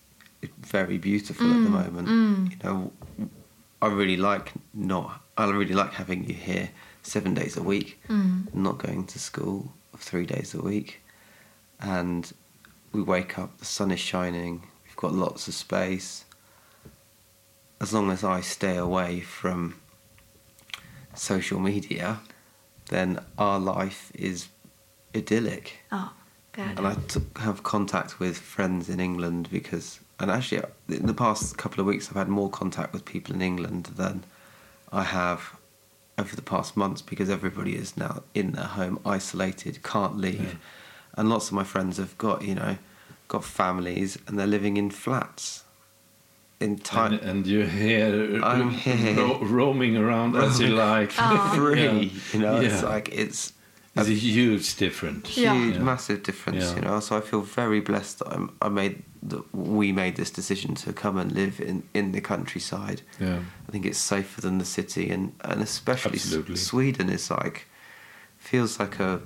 [0.62, 2.08] very beautiful at the Mm, moment.
[2.08, 2.52] mm.
[2.52, 2.92] You know,
[3.82, 5.22] I really like not.
[5.38, 6.70] I really like having you here
[7.04, 8.54] seven days a week, Mm.
[8.54, 11.02] not going to school three days a week,
[11.80, 12.32] and
[12.92, 13.58] we wake up.
[13.58, 14.62] The sun is shining.
[14.86, 16.26] We've got lots of space.
[17.80, 19.74] As long as I stay away from
[21.14, 22.20] social media,
[22.90, 24.48] then our life is
[25.16, 25.84] idyllic.
[26.54, 26.88] Det är And.
[26.88, 31.80] I t- have contact with friends in England because, and actually, in the past couple
[31.80, 34.24] of weeks, I've had more contact with people in England than
[34.92, 35.56] I have
[36.18, 40.58] over the past months because everybody is now in their home, isolated, can't leave,
[41.16, 42.78] and lots of my friends have got you know,
[43.28, 45.64] got families and they're living in flats.
[46.60, 49.16] In time, And, and you're here, I'm here.
[49.16, 51.12] ro- roaming around as you like.
[51.12, 51.84] free.
[51.84, 52.20] Yeah.
[52.34, 53.54] You know, it's like it's
[54.00, 55.30] It's a huge difference.
[55.30, 56.64] huge, massive difference.
[56.66, 56.76] Yeah.
[56.76, 60.30] You know, so I feel very blessed that I'm, I made that we made this
[60.30, 63.02] decision to come and live in in the countryside.
[63.20, 63.40] Yeah.
[63.68, 66.56] I think it's safer than the city, and and especially S- Absolutely.
[66.56, 67.68] Sweden is like
[68.38, 69.22] feels like a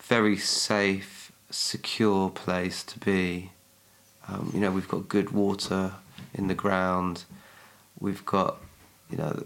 [0.00, 3.50] very safe, secure place to be.
[4.28, 5.92] Um, you know, we've got good water
[6.34, 7.24] in the ground.
[7.98, 8.58] We've got,
[9.10, 9.44] you know,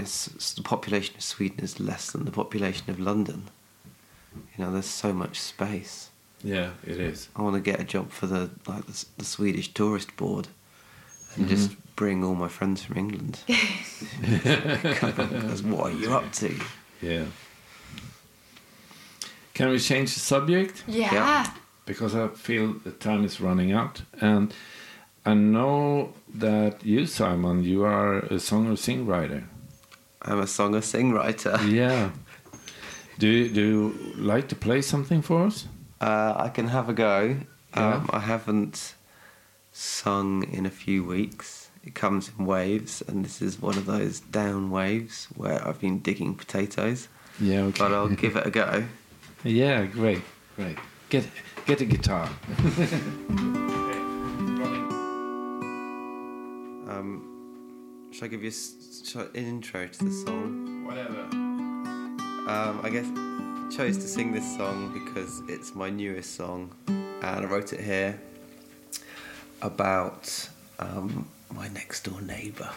[0.00, 3.44] s- just the population of Sweden is less than the population of London.
[4.56, 6.08] You know, there's so much space.
[6.42, 7.28] Yeah, it is.
[7.36, 10.48] I want to get a job for the like the, the Swedish Tourist Board,
[11.36, 11.50] and Mhm.
[11.50, 13.38] just bring all my friends from England.
[13.46, 16.54] Come because what are you up to?
[17.02, 17.24] Yeah.
[19.54, 20.82] Can we change the subject?
[20.88, 21.12] Yeah.
[21.12, 21.46] Yeah.
[21.84, 24.02] Because I feel the time is running out.
[24.20, 24.54] And
[25.26, 29.44] I know that you, Simon, you are a song or sing writer.
[30.22, 31.58] I'm a song sing writer.
[31.66, 32.10] Yeah.
[33.18, 35.66] Do you, do you like to play something for us?
[36.00, 37.36] Uh, I can have a go.
[37.76, 37.94] Yeah.
[37.96, 38.94] Um, I haven't
[39.70, 41.70] sung in a few weeks.
[41.84, 45.98] It comes in waves, and this is one of those down waves where I've been
[46.00, 47.08] digging potatoes.
[47.40, 47.78] Yeah, okay.
[47.78, 48.84] But I'll give it a go.
[49.44, 50.22] Yeah, great,
[50.54, 50.78] great.
[51.08, 51.24] Get
[51.66, 52.28] get a guitar.
[56.88, 58.50] Um, shall I give you
[59.02, 60.84] a s- shall an intro to the song?
[60.86, 61.20] Whatever.
[62.50, 67.24] Um, I guess I chose to sing this song because it's my newest song, and
[67.24, 68.20] I wrote it here
[69.60, 70.48] about
[70.78, 72.70] um, my next door neighbour,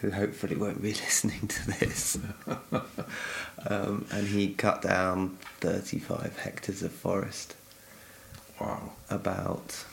[0.00, 2.18] who hopefully won't be listening to this.
[3.66, 7.54] um, and he cut down 35 hectares of forest.
[8.60, 8.92] Wow.
[9.08, 9.84] About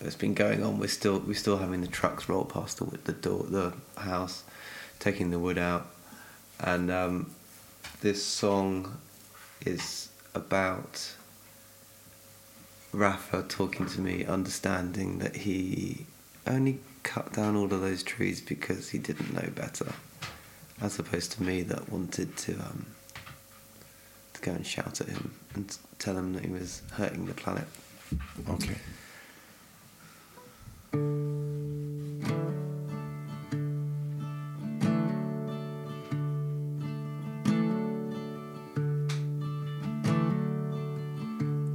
[0.00, 0.78] it's been going on.
[0.78, 4.44] We're still we're still having the trucks roll past the the door the house,
[4.98, 5.86] taking the wood out,
[6.60, 7.30] and um,
[8.00, 8.98] this song
[9.64, 11.14] is about
[12.92, 16.06] Rafa talking to me, understanding that he
[16.46, 19.92] only cut down all of those trees because he didn't know better,
[20.80, 22.86] as opposed to me that wanted to um,
[24.34, 27.66] to go and shout at him and tell him that he was hurting the planet.
[28.48, 28.76] Okay.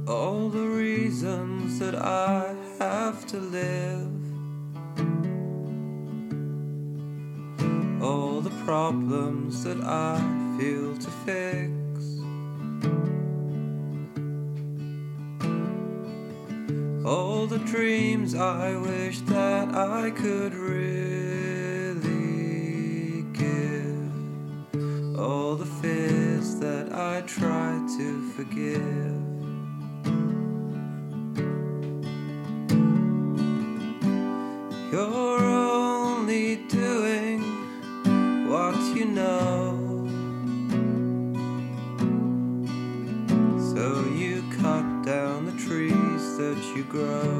[0.08, 4.10] All the reasons that I have to live.
[8.02, 10.18] All the problems that I
[10.58, 11.79] feel to fix.
[17.10, 22.04] All the dreams I wish that I could really
[23.32, 25.18] give.
[25.18, 29.29] All the fears that I try to forgive.
[46.90, 47.39] Grow.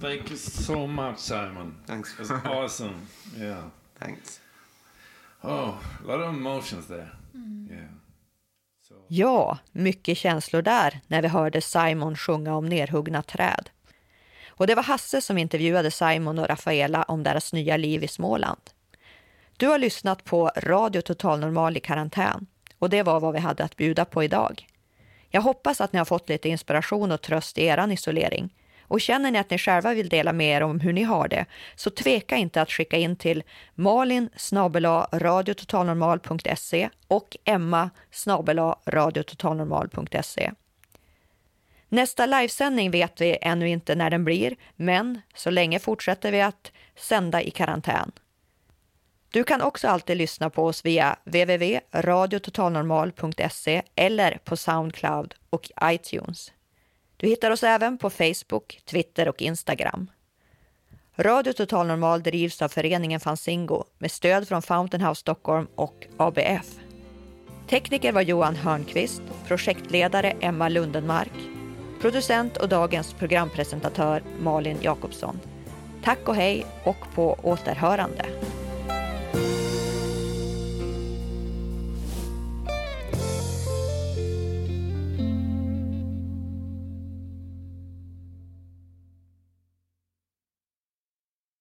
[0.00, 1.74] Thank you so much, Simon.
[1.86, 2.20] Thanks.
[2.20, 2.94] It's awesome.
[3.38, 3.64] Yeah.
[3.98, 4.40] Thanks.
[5.42, 7.08] Oh, a lot of emotions there.
[7.70, 7.90] Yeah.
[9.08, 13.70] Ja, mycket känslor där när vi hörde Simon sjunga om nerhuggna träd.
[14.48, 18.60] Och det var Hasse som intervjuade Simon och Rafaela om deras nya liv i Småland.
[19.56, 22.46] Du har lyssnat på Radio Total Normal i karantän
[22.78, 24.66] och det var vad vi hade att bjuda på idag.
[25.30, 28.54] Jag hoppas att ni har fått lite inspiration och tröst i er isolering.
[28.88, 31.46] Och känner ni att ni själva vill dela med er om hur ni har det,
[31.76, 33.42] så tveka inte att skicka in till
[33.74, 34.30] malin
[35.12, 37.90] radiototalnormal.se och emma
[38.86, 40.52] radiototalnormal.se.
[41.88, 46.72] Nästa livesändning vet vi ännu inte när den blir, men så länge fortsätter vi att
[46.96, 48.12] sända i karantän.
[49.30, 56.52] Du kan också alltid lyssna på oss via www.radiototalnormal.se eller på Soundcloud och iTunes.
[57.16, 60.10] Du hittar oss även på Facebook, Twitter och Instagram.
[61.16, 66.66] Radio Total Normal drivs av föreningen Fanzingo med stöd från Fountain House Stockholm och ABF.
[67.68, 71.32] Tekniker var Johan Hörnqvist, projektledare Emma Lundenmark,
[72.00, 75.40] producent och dagens programpresentatör Malin Jakobsson.
[76.04, 78.24] Tack och hej och på återhörande.